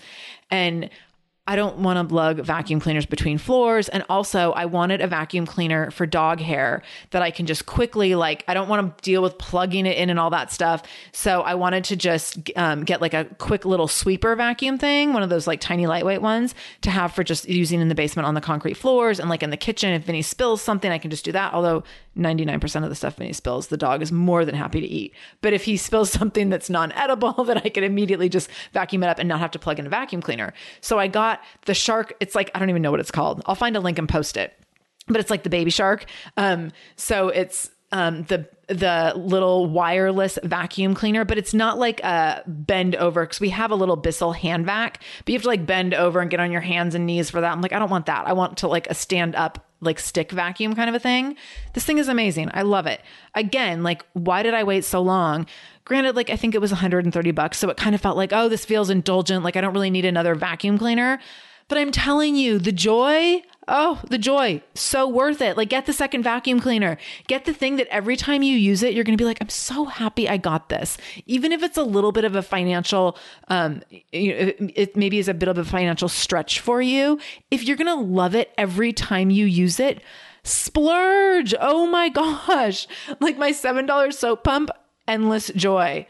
And 0.51 0.91
I 1.51 1.57
don't 1.57 1.79
want 1.79 2.09
to 2.09 2.15
lug 2.15 2.39
vacuum 2.39 2.79
cleaners 2.79 3.07
between 3.07 3.37
floors. 3.37 3.89
And 3.89 4.05
also, 4.09 4.53
I 4.53 4.67
wanted 4.67 5.01
a 5.01 5.09
vacuum 5.09 5.47
cleaner 5.47 5.91
for 5.91 6.07
dog 6.07 6.39
hair 6.39 6.81
that 7.11 7.23
I 7.23 7.33
can 7.33 7.45
just 7.45 7.67
quickly, 7.67 8.15
like, 8.15 8.45
I 8.47 8.55
don't 8.55 8.69
want 8.69 8.97
to 8.97 9.03
deal 9.03 9.21
with 9.21 9.37
plugging 9.37 9.85
it 9.85 9.99
in 9.99 10.11
and 10.11 10.21
all 10.21 10.31
that 10.31 10.53
stuff. 10.53 10.85
So 11.11 11.41
I 11.41 11.57
wanted 11.57 11.83
to 11.87 11.97
just 11.97 12.39
um, 12.55 12.85
get 12.85 13.01
like 13.01 13.15
a 13.15 13.25
quick 13.39 13.65
little 13.65 13.89
sweeper 13.89 14.37
vacuum 14.37 14.79
thing, 14.79 15.13
one 15.13 15.25
of 15.25 15.29
those 15.29 15.49
like 15.49 15.61
tiny 15.61 15.89
lightweight 15.89 16.23
ones 16.23 16.55
to 16.83 16.91
have 16.93 17.13
for 17.15 17.25
just 17.25 17.49
using 17.49 17.81
in 17.81 17.89
the 17.89 17.97
basement 17.97 18.29
on 18.29 18.35
the 18.35 18.41
concrete 18.41 18.75
floors 18.75 19.19
and 19.19 19.29
like 19.29 19.43
in 19.43 19.51
the 19.51 19.57
kitchen. 19.57 19.93
If 19.93 20.05
Vinny 20.05 20.23
spills 20.23 20.63
something, 20.63 20.93
I 20.93 20.99
can 20.99 21.11
just 21.11 21.25
do 21.25 21.33
that. 21.33 21.53
Although 21.53 21.83
99% 22.21 22.85
of 22.85 22.89
the 22.89 22.95
stuff 22.95 23.17
Vinny 23.17 23.33
spills, 23.33 23.69
the 23.69 23.77
dog 23.77 24.03
is 24.03 24.13
more 24.13 24.45
than 24.45 24.55
happy 24.55 24.81
to 24.81 24.87
eat. 24.87 25.15
But 25.41 25.53
if 25.53 25.65
he 25.65 25.77
spills 25.77 26.11
something 26.21 26.51
that's 26.51 26.71
non 26.71 26.93
edible, 26.93 27.33
then 27.45 27.59
I 27.59 27.69
can 27.69 27.85
immediately 27.85 28.29
just 28.29 28.51
vacuum 28.73 29.03
it 29.03 29.09
up 29.09 29.19
and 29.19 29.29
not 29.29 29.41
have 29.41 29.51
to 29.53 29.59
plug 29.59 29.79
in 29.79 29.87
a 29.87 29.91
vacuum 29.91 30.23
cleaner. 30.23 30.53
So 30.81 30.99
I 30.99 31.09
got 31.09 31.41
the 31.67 31.75
shark. 31.75 32.15
It's 32.21 32.35
like, 32.35 32.51
I 32.55 32.59
don't 32.59 32.71
even 32.71 32.83
know 32.83 32.91
what 32.91 33.01
it's 33.01 33.11
called. 33.11 33.43
I'll 33.47 33.55
find 33.55 33.77
a 33.77 33.81
link 33.81 33.99
and 33.99 34.09
post 34.09 34.37
it, 34.37 34.57
but 35.09 35.19
it's 35.19 35.31
like 35.31 35.43
the 35.43 35.51
baby 35.51 35.71
shark. 35.71 36.05
Um, 36.37 36.73
so 36.97 37.29
it's, 37.29 37.71
um, 37.93 38.23
the 38.25 38.49
the 38.69 39.13
little 39.17 39.67
wireless 39.67 40.39
vacuum 40.45 40.95
cleaner, 40.95 41.25
but 41.25 41.39
it's 41.39 41.53
not 41.53 41.77
like 41.77 42.01
a 42.05 42.43
bend 42.47 42.95
over 42.95 43.23
because 43.25 43.41
we 43.41 43.49
have 43.49 43.73
a 43.73 43.75
little 43.75 43.97
Bissell 43.97 44.33
hand 44.33 44.65
vac, 44.65 45.03
but 45.25 45.29
you 45.29 45.35
have 45.35 45.43
to 45.43 45.49
like 45.49 45.67
bend 45.67 45.93
over 45.93 46.21
and 46.21 46.31
get 46.31 46.39
on 46.39 46.53
your 46.53 46.61
hands 46.61 46.95
and 46.95 47.05
knees 47.05 47.31
for 47.31 47.41
that. 47.41 47.51
I'm 47.51 47.61
like, 47.61 47.73
I 47.73 47.81
don't 47.81 47.91
want 47.91 48.07
that. 48.07 48.29
I 48.29 48.33
want 48.33 48.59
to 48.59 48.69
like 48.69 48.87
a 48.89 48.95
stand 48.95 49.35
up 49.35 49.70
like 49.81 49.99
stick 49.99 50.31
vacuum 50.33 50.75
kind 50.75 50.89
of 50.89 50.95
a 50.95 50.99
thing. 50.99 51.37
This 51.75 51.85
thing 51.85 51.99
is 51.99 52.09
amazing. 52.09 52.51
I 52.53 52.63
love 52.63 52.87
it. 52.87 53.01
Again, 53.35 53.83
like 53.83 54.05
why 54.13 54.43
did 54.43 54.55
I 54.55 54.65
wait 54.65 54.85
so 54.85 55.01
long? 55.01 55.47
Granted, 55.85 56.17
like 56.17 56.31
I 56.31 56.37
think 56.37 56.55
it 56.55 56.61
was 56.61 56.71
130 56.71 57.31
bucks, 57.33 57.59
so 57.59 57.69
it 57.71 57.77
kind 57.77 57.95
of 57.95 58.01
felt 58.01 58.17
like, 58.17 58.33
oh, 58.33 58.49
this 58.49 58.65
feels 58.65 58.91
indulgent. 58.91 59.45
Like 59.45 59.57
I 59.57 59.61
don't 59.61 59.73
really 59.73 59.91
need 59.91 60.05
another 60.05 60.35
vacuum 60.35 60.79
cleaner. 60.79 61.19
But 61.69 61.79
I'm 61.79 61.93
telling 61.93 62.35
you, 62.35 62.59
the 62.59 62.73
joy, 62.73 63.43
oh, 63.71 64.01
the 64.09 64.19
joy, 64.19 64.63
so 64.75 65.09
worth 65.09 65.41
it. 65.41 65.57
Like, 65.57 65.71
get 65.71 65.87
the 65.87 65.93
second 65.93 66.23
vacuum 66.23 66.61
cleaner. 66.61 66.99
Get 67.29 67.45
the 67.45 67.55
thing 67.55 67.77
that 67.77 67.87
every 67.89 68.17
time 68.17 68.43
you 68.43 68.57
use 68.57 68.83
it, 68.83 68.93
you're 68.93 69.05
going 69.05 69.17
to 69.17 69.23
be 69.23 69.27
like, 69.27 69.39
I'm 69.41 69.49
so 69.49 69.87
happy 69.87 70.29
I 70.29 70.37
got 70.37 70.69
this. 70.69 70.99
Even 71.27 71.53
if 71.53 71.63
it's 71.63 71.79
a 71.79 71.83
little 71.83 72.13
bit 72.13 72.25
of 72.25 72.35
a 72.35 72.43
financial, 72.43 73.17
um, 73.49 73.83
it, 74.13 74.57
it 74.75 74.97
maybe 74.97 75.19
is 75.19 75.29
a 75.29 75.35
bit 75.35 75.49
of 75.49 75.57
a 75.57 75.65
financial 75.65 76.09
stretch 76.09 76.61
for 76.61 76.83
you. 76.83 77.19
If 77.51 77.63
you're 77.65 77.77
going 77.77 77.87
to 77.87 77.95
love 77.95 78.35
it 78.35 78.53
every 78.59 78.93
time 78.93 79.31
you 79.31 79.47
use 79.47 79.81
it, 79.81 80.03
splurge. 80.43 81.55
Oh 81.59 81.87
my 81.87 82.09
gosh. 82.11 82.87
Like 83.21 83.39
my 83.39 83.53
$7 83.53 84.13
soap 84.13 84.45
pump, 84.45 84.71
endless 85.07 85.51
joy 85.55 86.07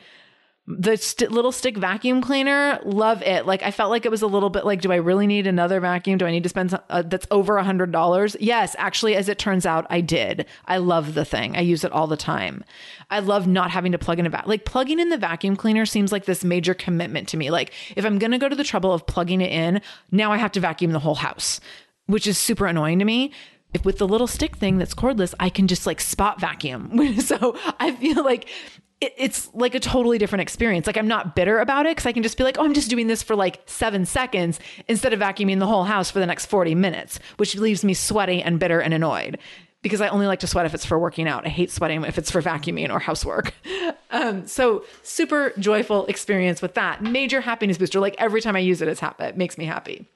the 0.78 0.96
st- 0.96 1.30
little 1.30 1.52
stick 1.52 1.76
vacuum 1.76 2.20
cleaner 2.20 2.80
love 2.84 3.22
it. 3.22 3.46
Like 3.46 3.62
i 3.62 3.70
felt 3.70 3.90
like 3.90 4.04
it 4.04 4.10
was 4.10 4.22
a 4.22 4.26
little 4.26 4.50
bit 4.50 4.64
like 4.64 4.80
do 4.80 4.92
i 4.92 4.96
really 4.96 5.26
need 5.26 5.46
another 5.46 5.80
vacuum? 5.80 6.18
Do 6.18 6.26
i 6.26 6.30
need 6.30 6.42
to 6.42 6.48
spend 6.48 6.70
some, 6.70 6.80
uh, 6.90 7.02
that's 7.02 7.26
over 7.30 7.56
a 7.56 7.64
hundred 7.64 7.92
dollars? 7.92 8.36
Yes 8.40 8.76
actually 8.78 9.16
as 9.16 9.28
it 9.28 9.38
turns 9.38 9.66
out 9.66 9.86
i 9.90 10.00
did. 10.00 10.46
I 10.66 10.78
love 10.78 11.14
the 11.14 11.24
thing. 11.24 11.56
I 11.56 11.60
use 11.60 11.84
it 11.84 11.92
all 11.92 12.06
the 12.06 12.16
time. 12.16 12.64
I 13.10 13.20
love 13.20 13.46
not 13.46 13.70
having 13.70 13.92
to 13.92 13.98
plug 13.98 14.18
in 14.18 14.26
a 14.26 14.30
vac 14.30 14.46
like 14.46 14.64
plugging 14.64 15.00
in 15.00 15.08
the 15.08 15.18
vacuum 15.18 15.56
cleaner 15.56 15.86
seems 15.86 16.12
like 16.12 16.24
this 16.24 16.44
major 16.44 16.74
commitment 16.74 17.28
to 17.28 17.36
me. 17.36 17.50
Like 17.50 17.72
if 17.96 18.04
i'm 18.04 18.18
gonna 18.18 18.38
go 18.38 18.48
to 18.48 18.56
the 18.56 18.64
trouble 18.64 18.92
of 18.92 19.06
plugging 19.06 19.40
it 19.40 19.52
in 19.52 19.80
now 20.10 20.32
i 20.32 20.36
have 20.36 20.52
to 20.52 20.60
vacuum 20.60 20.92
the 20.92 20.98
whole 20.98 21.16
house 21.16 21.60
which 22.10 22.26
is 22.26 22.36
super 22.36 22.66
annoying 22.66 22.98
to 22.98 23.04
me. 23.04 23.32
If 23.72 23.84
with 23.84 23.98
the 23.98 24.08
little 24.08 24.26
stick 24.26 24.56
thing 24.56 24.78
that's 24.78 24.94
cordless, 24.94 25.32
I 25.38 25.48
can 25.48 25.68
just 25.68 25.86
like 25.86 26.00
spot 26.00 26.40
vacuum. 26.40 27.20
so 27.20 27.56
I 27.78 27.92
feel 27.92 28.24
like 28.24 28.48
it, 29.00 29.14
it's 29.16 29.52
like 29.54 29.74
a 29.74 29.80
totally 29.80 30.18
different 30.18 30.42
experience. 30.42 30.86
Like 30.86 30.96
I'm 30.96 31.08
not 31.08 31.34
bitter 31.34 31.58
about 31.58 31.86
it 31.86 31.90
because 31.90 32.06
I 32.06 32.12
can 32.12 32.22
just 32.22 32.36
be 32.36 32.44
like, 32.44 32.58
oh, 32.58 32.64
I'm 32.64 32.74
just 32.74 32.90
doing 32.90 33.06
this 33.06 33.22
for 33.22 33.34
like 33.34 33.62
seven 33.66 34.04
seconds 34.04 34.60
instead 34.88 35.12
of 35.12 35.20
vacuuming 35.20 35.58
the 35.58 35.66
whole 35.66 35.84
house 35.84 36.10
for 36.10 36.18
the 36.18 36.26
next 36.26 36.46
40 36.46 36.74
minutes, 36.74 37.18
which 37.36 37.56
leaves 37.56 37.84
me 37.84 37.94
sweaty 37.94 38.42
and 38.42 38.58
bitter 38.58 38.80
and 38.80 38.94
annoyed 38.94 39.38
because 39.82 40.00
I 40.00 40.08
only 40.08 40.26
like 40.26 40.40
to 40.40 40.46
sweat 40.46 40.66
if 40.66 40.74
it's 40.74 40.84
for 40.84 40.98
working 40.98 41.26
out. 41.26 41.46
I 41.46 41.48
hate 41.48 41.70
sweating 41.70 42.04
if 42.04 42.18
it's 42.18 42.30
for 42.30 42.42
vacuuming 42.42 42.90
or 42.90 42.98
housework. 42.98 43.54
Um, 44.12 44.48
so 44.48 44.84
super 45.04 45.52
joyful 45.56 46.04
experience 46.06 46.60
with 46.60 46.74
that. 46.74 47.00
Major 47.00 47.40
happiness 47.40 47.78
booster. 47.78 48.00
Like 48.00 48.16
every 48.18 48.40
time 48.40 48.56
I 48.56 48.58
use 48.58 48.82
it, 48.82 48.88
it's 48.88 48.98
happy. 48.98 49.22
It 49.22 49.36
makes 49.36 49.56
me 49.56 49.66
happy. 49.66 50.08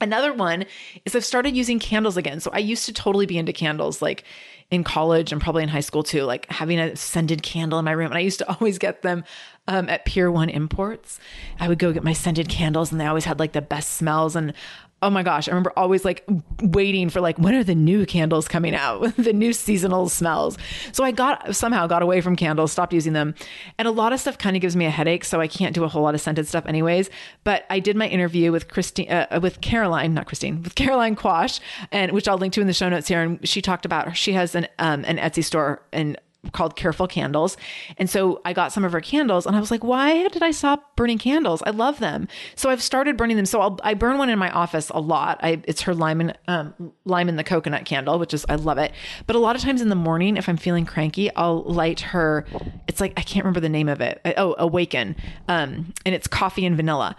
Another 0.00 0.32
one 0.32 0.64
is 1.04 1.16
I've 1.16 1.24
started 1.24 1.56
using 1.56 1.80
candles 1.80 2.16
again. 2.16 2.38
So 2.40 2.50
I 2.52 2.58
used 2.58 2.86
to 2.86 2.92
totally 2.92 3.26
be 3.26 3.36
into 3.36 3.52
candles, 3.52 4.00
like 4.00 4.24
in 4.70 4.84
college 4.84 5.32
and 5.32 5.40
probably 5.40 5.62
in 5.62 5.68
high 5.68 5.80
school 5.80 6.02
too, 6.02 6.22
like 6.22 6.46
having 6.50 6.78
a 6.78 6.94
scented 6.94 7.42
candle 7.42 7.78
in 7.78 7.84
my 7.84 7.90
room. 7.92 8.10
And 8.10 8.18
I 8.18 8.20
used 8.20 8.38
to 8.38 8.48
always 8.60 8.78
get 8.78 9.02
them 9.02 9.24
um, 9.66 9.88
at 9.88 10.04
Pier 10.04 10.30
One 10.30 10.50
Imports. 10.50 11.18
I 11.58 11.68
would 11.68 11.78
go 11.78 11.92
get 11.92 12.04
my 12.04 12.12
scented 12.12 12.48
candles, 12.48 12.92
and 12.92 13.00
they 13.00 13.06
always 13.06 13.24
had 13.24 13.38
like 13.38 13.52
the 13.52 13.62
best 13.62 13.94
smells. 13.94 14.36
And 14.36 14.54
oh 15.00 15.10
my 15.10 15.22
gosh, 15.22 15.48
I 15.48 15.52
remember 15.52 15.72
always 15.76 16.04
like 16.04 16.24
waiting 16.60 17.08
for 17.08 17.20
like 17.20 17.38
when 17.38 17.54
are 17.54 17.62
the 17.62 17.74
new 17.74 18.04
candles 18.04 18.48
coming 18.48 18.74
out, 18.74 19.16
the 19.16 19.32
new 19.32 19.52
seasonal 19.52 20.08
smells. 20.08 20.58
So 20.92 21.04
I 21.04 21.12
got 21.12 21.54
somehow 21.54 21.86
got 21.86 22.02
away 22.02 22.20
from 22.20 22.36
candles, 22.36 22.72
stopped 22.72 22.92
using 22.92 23.12
them, 23.12 23.34
and 23.78 23.86
a 23.86 23.90
lot 23.90 24.12
of 24.12 24.20
stuff 24.20 24.38
kind 24.38 24.56
of 24.56 24.62
gives 24.62 24.76
me 24.76 24.86
a 24.86 24.90
headache, 24.90 25.24
so 25.24 25.40
I 25.40 25.46
can't 25.46 25.74
do 25.74 25.84
a 25.84 25.88
whole 25.88 26.02
lot 26.02 26.14
of 26.14 26.20
scented 26.20 26.48
stuff 26.48 26.66
anyways. 26.66 27.10
But 27.44 27.64
I 27.70 27.78
did 27.78 27.96
my 27.96 28.08
interview 28.08 28.50
with 28.50 28.68
Christine, 28.68 29.10
uh, 29.10 29.38
with 29.42 29.60
Caroline, 29.60 30.14
not 30.14 30.26
Christine, 30.26 30.62
with 30.62 30.74
Caroline 30.74 31.14
Quash, 31.14 31.60
and 31.92 32.12
which 32.12 32.26
I'll 32.26 32.38
link 32.38 32.52
to 32.54 32.60
in 32.60 32.66
the 32.66 32.72
show 32.72 32.88
notes 32.88 33.08
here, 33.08 33.22
and 33.22 33.46
she 33.48 33.62
talked 33.62 33.84
about 33.84 34.16
she 34.16 34.32
has 34.32 34.54
an 34.54 34.66
um, 34.78 35.04
an 35.04 35.18
Etsy 35.18 35.44
store 35.44 35.82
and 35.92 36.18
called 36.52 36.76
Careful 36.76 37.08
Candles. 37.08 37.56
And 37.96 38.08
so 38.08 38.40
I 38.44 38.52
got 38.52 38.72
some 38.72 38.84
of 38.84 38.92
her 38.92 39.00
candles 39.00 39.44
and 39.44 39.56
I 39.56 39.60
was 39.60 39.70
like, 39.70 39.82
why 39.82 40.28
did 40.28 40.42
I 40.42 40.52
stop 40.52 40.94
burning 40.96 41.18
candles? 41.18 41.62
I 41.66 41.70
love 41.70 41.98
them. 41.98 42.28
So 42.54 42.70
I've 42.70 42.82
started 42.82 43.16
burning 43.16 43.36
them. 43.36 43.46
So 43.46 43.60
I'll, 43.60 43.78
I 43.82 43.94
burn 43.94 44.18
one 44.18 44.30
in 44.30 44.38
my 44.38 44.50
office 44.50 44.90
a 44.90 45.00
lot. 45.00 45.40
I, 45.42 45.60
it's 45.66 45.82
her 45.82 45.94
lime 45.94 46.20
and, 46.20 46.38
um, 46.46 46.92
lime 47.04 47.28
the 47.34 47.44
coconut 47.44 47.84
candle, 47.84 48.18
which 48.18 48.32
is, 48.32 48.46
I 48.48 48.54
love 48.54 48.78
it. 48.78 48.92
But 49.26 49.36
a 49.36 49.38
lot 49.40 49.56
of 49.56 49.62
times 49.62 49.82
in 49.82 49.88
the 49.88 49.96
morning, 49.96 50.36
if 50.36 50.48
I'm 50.48 50.56
feeling 50.56 50.86
cranky, 50.86 51.34
I'll 51.34 51.62
light 51.64 52.00
her. 52.00 52.46
It's 52.86 53.00
like, 53.00 53.12
I 53.16 53.22
can't 53.22 53.44
remember 53.44 53.60
the 53.60 53.68
name 53.68 53.88
of 53.88 54.00
it. 54.00 54.20
Oh, 54.36 54.54
Awaken. 54.58 55.16
Um, 55.48 55.92
and 56.06 56.14
it's 56.14 56.26
coffee 56.26 56.64
and 56.64 56.76
vanilla. 56.76 57.16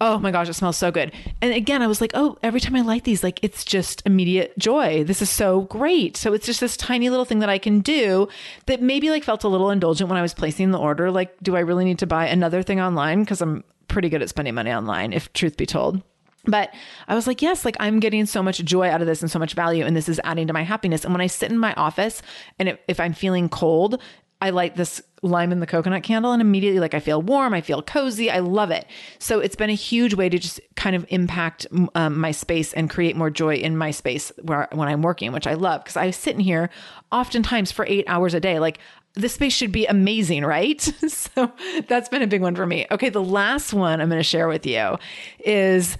Oh 0.00 0.18
my 0.18 0.32
gosh, 0.32 0.48
it 0.48 0.54
smells 0.54 0.76
so 0.76 0.90
good. 0.90 1.12
And 1.40 1.54
again, 1.54 1.80
I 1.80 1.86
was 1.86 2.00
like, 2.00 2.10
oh, 2.14 2.36
every 2.42 2.60
time 2.60 2.74
I 2.74 2.80
light 2.80 3.04
these, 3.04 3.22
like 3.22 3.38
it's 3.42 3.64
just 3.64 4.02
immediate 4.04 4.58
joy. 4.58 5.04
This 5.04 5.22
is 5.22 5.30
so 5.30 5.62
great. 5.62 6.16
So 6.16 6.32
it's 6.32 6.46
just 6.46 6.60
this 6.60 6.76
tiny 6.76 7.10
little 7.10 7.24
thing 7.24 7.38
that 7.38 7.48
I 7.48 7.58
can 7.58 7.80
do 7.80 8.28
that 8.66 8.82
maybe 8.82 9.10
like 9.10 9.22
felt 9.22 9.44
a 9.44 9.48
little 9.48 9.70
indulgent 9.70 10.10
when 10.10 10.18
I 10.18 10.22
was 10.22 10.34
placing 10.34 10.72
the 10.72 10.78
order. 10.78 11.10
Like, 11.10 11.36
do 11.42 11.56
I 11.56 11.60
really 11.60 11.84
need 11.84 12.00
to 12.00 12.06
buy 12.06 12.26
another 12.26 12.62
thing 12.62 12.80
online? 12.80 13.20
Because 13.20 13.40
I'm 13.40 13.62
pretty 13.86 14.08
good 14.08 14.20
at 14.20 14.28
spending 14.28 14.54
money 14.54 14.72
online, 14.72 15.12
if 15.12 15.32
truth 15.32 15.56
be 15.56 15.66
told. 15.66 16.02
But 16.46 16.74
I 17.08 17.14
was 17.14 17.26
like, 17.26 17.40
yes, 17.40 17.64
like 17.64 17.76
I'm 17.80 18.00
getting 18.00 18.26
so 18.26 18.42
much 18.42 18.58
joy 18.64 18.90
out 18.90 19.00
of 19.00 19.06
this 19.06 19.22
and 19.22 19.30
so 19.30 19.38
much 19.38 19.54
value, 19.54 19.84
and 19.84 19.96
this 19.96 20.08
is 20.08 20.20
adding 20.24 20.46
to 20.48 20.52
my 20.52 20.62
happiness. 20.62 21.04
And 21.04 21.14
when 21.14 21.20
I 21.20 21.26
sit 21.26 21.50
in 21.50 21.58
my 21.58 21.72
office 21.74 22.20
and 22.58 22.76
if 22.86 23.00
I'm 23.00 23.14
feeling 23.14 23.48
cold, 23.48 24.02
I 24.44 24.50
light 24.50 24.76
this 24.76 25.00
lime 25.22 25.52
in 25.52 25.60
the 25.60 25.66
coconut 25.66 26.02
candle 26.02 26.32
and 26.32 26.42
immediately 26.42 26.78
like 26.78 26.92
I 26.92 27.00
feel 27.00 27.22
warm, 27.22 27.54
I 27.54 27.62
feel 27.62 27.80
cozy, 27.80 28.30
I 28.30 28.40
love 28.40 28.70
it. 28.70 28.86
So 29.18 29.40
it's 29.40 29.56
been 29.56 29.70
a 29.70 29.74
huge 29.74 30.12
way 30.12 30.28
to 30.28 30.38
just 30.38 30.60
kind 30.76 30.94
of 30.94 31.06
impact 31.08 31.66
um, 31.94 32.20
my 32.20 32.30
space 32.30 32.74
and 32.74 32.90
create 32.90 33.16
more 33.16 33.30
joy 33.30 33.54
in 33.54 33.78
my 33.78 33.90
space 33.90 34.30
where 34.42 34.68
when 34.72 34.86
I'm 34.86 35.00
working, 35.00 35.32
which 35.32 35.46
I 35.46 35.54
love 35.54 35.82
because 35.82 35.96
I 35.96 36.10
sit 36.10 36.34
in 36.34 36.40
here 36.40 36.68
oftentimes 37.10 37.72
for 37.72 37.86
8 37.86 38.04
hours 38.06 38.34
a 38.34 38.40
day. 38.40 38.58
Like 38.58 38.80
this 39.14 39.32
space 39.32 39.54
should 39.54 39.72
be 39.72 39.86
amazing, 39.86 40.44
right? 40.44 40.78
so 41.08 41.50
that's 41.88 42.10
been 42.10 42.20
a 42.20 42.26
big 42.26 42.42
one 42.42 42.54
for 42.54 42.66
me. 42.66 42.86
Okay, 42.90 43.08
the 43.08 43.24
last 43.24 43.72
one 43.72 44.02
I'm 44.02 44.10
going 44.10 44.20
to 44.20 44.22
share 44.22 44.46
with 44.46 44.66
you 44.66 44.98
is 45.42 45.96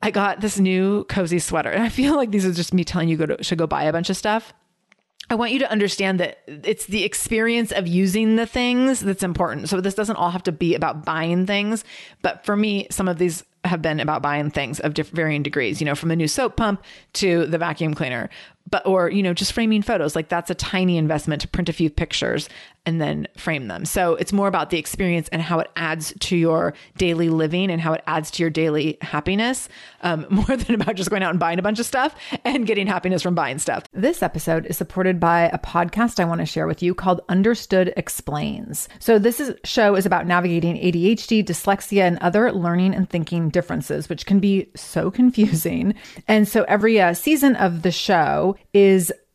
I 0.00 0.10
got 0.10 0.40
this 0.40 0.58
new 0.58 1.04
cozy 1.04 1.40
sweater. 1.40 1.68
And 1.68 1.82
I 1.82 1.90
feel 1.90 2.16
like 2.16 2.30
these 2.30 2.46
are 2.46 2.52
just 2.52 2.72
me 2.72 2.84
telling 2.84 3.10
you 3.10 3.18
go 3.18 3.26
to, 3.26 3.44
should 3.44 3.58
go 3.58 3.66
buy 3.66 3.84
a 3.84 3.92
bunch 3.92 4.08
of 4.08 4.16
stuff. 4.16 4.54
I 5.34 5.36
want 5.36 5.50
you 5.50 5.58
to 5.58 5.70
understand 5.72 6.20
that 6.20 6.38
it's 6.46 6.86
the 6.86 7.02
experience 7.02 7.72
of 7.72 7.88
using 7.88 8.36
the 8.36 8.46
things 8.46 9.00
that's 9.00 9.24
important. 9.24 9.68
So 9.68 9.80
this 9.80 9.94
doesn't 9.94 10.14
all 10.14 10.30
have 10.30 10.44
to 10.44 10.52
be 10.52 10.76
about 10.76 11.04
buying 11.04 11.44
things, 11.44 11.82
but 12.22 12.44
for 12.44 12.54
me, 12.54 12.86
some 12.92 13.08
of 13.08 13.18
these 13.18 13.42
have 13.64 13.82
been 13.82 14.00
about 14.00 14.22
buying 14.22 14.50
things 14.50 14.80
of 14.80 14.94
different 14.94 15.16
varying 15.16 15.42
degrees, 15.42 15.80
you 15.80 15.84
know, 15.84 15.94
from 15.94 16.08
the 16.08 16.16
new 16.16 16.28
soap 16.28 16.56
pump 16.56 16.82
to 17.14 17.46
the 17.46 17.58
vacuum 17.58 17.94
cleaner, 17.94 18.28
but, 18.70 18.86
or, 18.86 19.10
you 19.10 19.22
know, 19.22 19.34
just 19.34 19.52
framing 19.52 19.82
photos. 19.82 20.16
Like 20.16 20.28
that's 20.28 20.50
a 20.50 20.54
tiny 20.54 20.96
investment 20.96 21.42
to 21.42 21.48
print 21.48 21.68
a 21.68 21.72
few 21.72 21.90
pictures 21.90 22.48
and 22.86 23.00
then 23.00 23.26
frame 23.36 23.68
them. 23.68 23.84
So 23.84 24.14
it's 24.14 24.32
more 24.32 24.48
about 24.48 24.70
the 24.70 24.78
experience 24.78 25.28
and 25.28 25.40
how 25.40 25.58
it 25.58 25.70
adds 25.76 26.12
to 26.20 26.36
your 26.36 26.74
daily 26.96 27.28
living 27.28 27.70
and 27.70 27.80
how 27.80 27.94
it 27.94 28.02
adds 28.06 28.30
to 28.32 28.42
your 28.42 28.50
daily 28.50 28.98
happiness, 29.00 29.68
um, 30.02 30.26
more 30.30 30.56
than 30.56 30.74
about 30.74 30.94
just 30.96 31.10
going 31.10 31.22
out 31.22 31.30
and 31.30 31.40
buying 31.40 31.58
a 31.58 31.62
bunch 31.62 31.78
of 31.78 31.86
stuff 31.86 32.14
and 32.44 32.66
getting 32.66 32.86
happiness 32.86 33.22
from 33.22 33.34
buying 33.34 33.58
stuff. 33.58 33.84
This 33.92 34.22
episode 34.22 34.66
is 34.66 34.76
supported 34.76 35.18
by 35.18 35.48
a 35.52 35.58
podcast 35.58 36.20
I 36.20 36.24
want 36.24 36.40
to 36.40 36.46
share 36.46 36.66
with 36.66 36.82
you 36.82 36.94
called 36.94 37.20
Understood 37.28 37.92
Explains. 37.96 38.88
So 38.98 39.18
this 39.18 39.40
is, 39.40 39.54
show 39.64 39.94
is 39.94 40.06
about 40.06 40.26
navigating 40.26 40.76
ADHD, 40.76 41.44
dyslexia, 41.44 42.02
and 42.02 42.18
other 42.18 42.52
learning 42.52 42.94
and 42.94 43.08
thinking 43.08 43.50
differences, 43.54 44.10
which 44.10 44.26
can 44.26 44.38
be 44.38 44.68
so 44.76 45.10
confusing. 45.20 45.94
And 46.28 46.46
so 46.46 46.64
every 46.64 47.00
uh, 47.00 47.14
season 47.14 47.56
of 47.56 47.80
the 47.80 47.90
show 47.92 48.56
is 48.74 49.10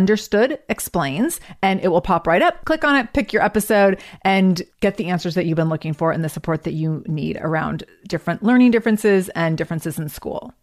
Understood 0.00 0.58
Explains, 0.70 1.40
and 1.60 1.78
it 1.84 1.88
will 1.88 2.00
pop 2.00 2.26
right 2.26 2.40
up. 2.40 2.64
Click 2.64 2.84
on 2.84 2.96
it, 2.96 3.12
pick 3.12 3.34
your 3.34 3.44
episode, 3.44 4.00
and 4.22 4.62
get 4.80 4.96
the 4.96 5.08
answers 5.08 5.34
that 5.34 5.44
you've 5.44 5.56
been 5.56 5.68
looking 5.68 5.92
for 5.92 6.10
and 6.10 6.24
the 6.24 6.30
support 6.30 6.62
that 6.62 6.72
you 6.72 7.04
need 7.06 7.36
around 7.36 7.84
different 8.08 8.42
learning 8.42 8.70
differences 8.70 9.28
and 9.34 9.58
differences 9.58 9.98
in 9.98 10.08
school. 10.08 10.54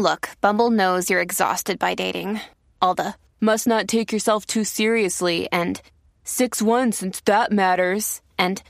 Look, 0.00 0.30
Bumble 0.40 0.70
knows 0.72 1.08
you're 1.08 1.20
exhausted 1.20 1.78
by 1.78 1.94
dating. 1.94 2.40
All 2.82 2.96
the 2.96 3.14
must 3.40 3.68
not 3.68 3.86
take 3.86 4.10
yourself 4.10 4.46
too 4.46 4.64
seriously 4.64 5.48
and 5.52 5.80
6 6.24 6.60
1 6.60 6.90
since 6.90 7.20
that 7.20 7.52
matters. 7.52 8.20
And 8.36 8.60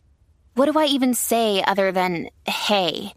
what 0.56 0.70
do 0.70 0.78
I 0.78 0.84
even 0.84 1.14
say 1.14 1.64
other 1.64 1.90
than 1.90 2.28
hey? 2.44 3.14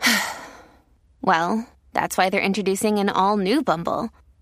well, 1.20 1.68
that's 1.92 2.16
why 2.16 2.30
they're 2.30 2.40
introducing 2.40 2.98
an 2.98 3.10
all 3.10 3.36
new 3.36 3.62
Bumble 3.62 4.08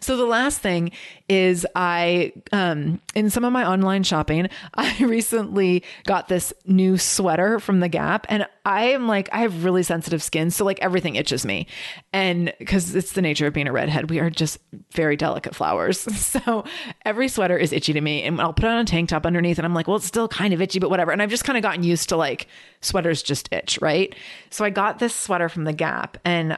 So 0.00 0.16
the 0.16 0.24
last 0.24 0.60
thing 0.60 0.92
is 1.28 1.66
I 1.74 2.32
um 2.52 3.00
in 3.14 3.30
some 3.30 3.44
of 3.44 3.52
my 3.52 3.66
online 3.68 4.02
shopping, 4.02 4.48
I 4.74 5.02
recently 5.04 5.82
got 6.04 6.28
this 6.28 6.52
new 6.66 6.98
sweater 6.98 7.58
from 7.58 7.80
the 7.80 7.88
Gap 7.88 8.26
and 8.28 8.46
I 8.64 8.84
am 8.90 9.08
like 9.08 9.28
I 9.32 9.38
have 9.38 9.64
really 9.64 9.82
sensitive 9.82 10.22
skin, 10.22 10.50
so 10.50 10.64
like 10.64 10.80
everything 10.80 11.16
itches 11.16 11.44
me. 11.44 11.66
And 12.12 12.52
cuz 12.66 12.94
it's 12.94 13.12
the 13.12 13.22
nature 13.22 13.46
of 13.46 13.54
being 13.54 13.68
a 13.68 13.72
redhead, 13.72 14.10
we 14.10 14.18
are 14.20 14.30
just 14.30 14.58
very 14.92 15.16
delicate 15.16 15.54
flowers. 15.54 16.08
So 16.32 16.64
every 17.04 17.28
sweater 17.28 17.58
is 17.58 17.72
itchy 17.72 17.92
to 17.92 18.00
me 18.00 18.22
and 18.22 18.40
I'll 18.40 18.54
put 18.54 18.64
on 18.64 18.78
a 18.78 18.84
tank 18.84 19.10
top 19.10 19.26
underneath 19.26 19.58
and 19.58 19.66
I'm 19.66 19.74
like, 19.74 19.86
well, 19.86 19.96
it's 19.96 20.06
still 20.06 20.28
kind 20.28 20.54
of 20.54 20.62
itchy, 20.62 20.78
but 20.78 20.88
whatever. 20.88 21.10
And 21.10 21.20
I've 21.20 21.30
just 21.30 21.44
kind 21.44 21.58
of 21.58 21.62
gotten 21.62 21.82
used 21.82 22.08
to 22.08 22.16
like 22.16 22.46
sweaters 22.80 23.22
just 23.22 23.52
itch, 23.52 23.78
right? 23.82 24.14
So 24.50 24.64
I 24.64 24.70
got 24.70 24.98
this 24.98 25.14
sweater 25.14 25.48
from 25.48 25.64
the 25.64 25.72
Gap 25.72 26.16
and 26.24 26.56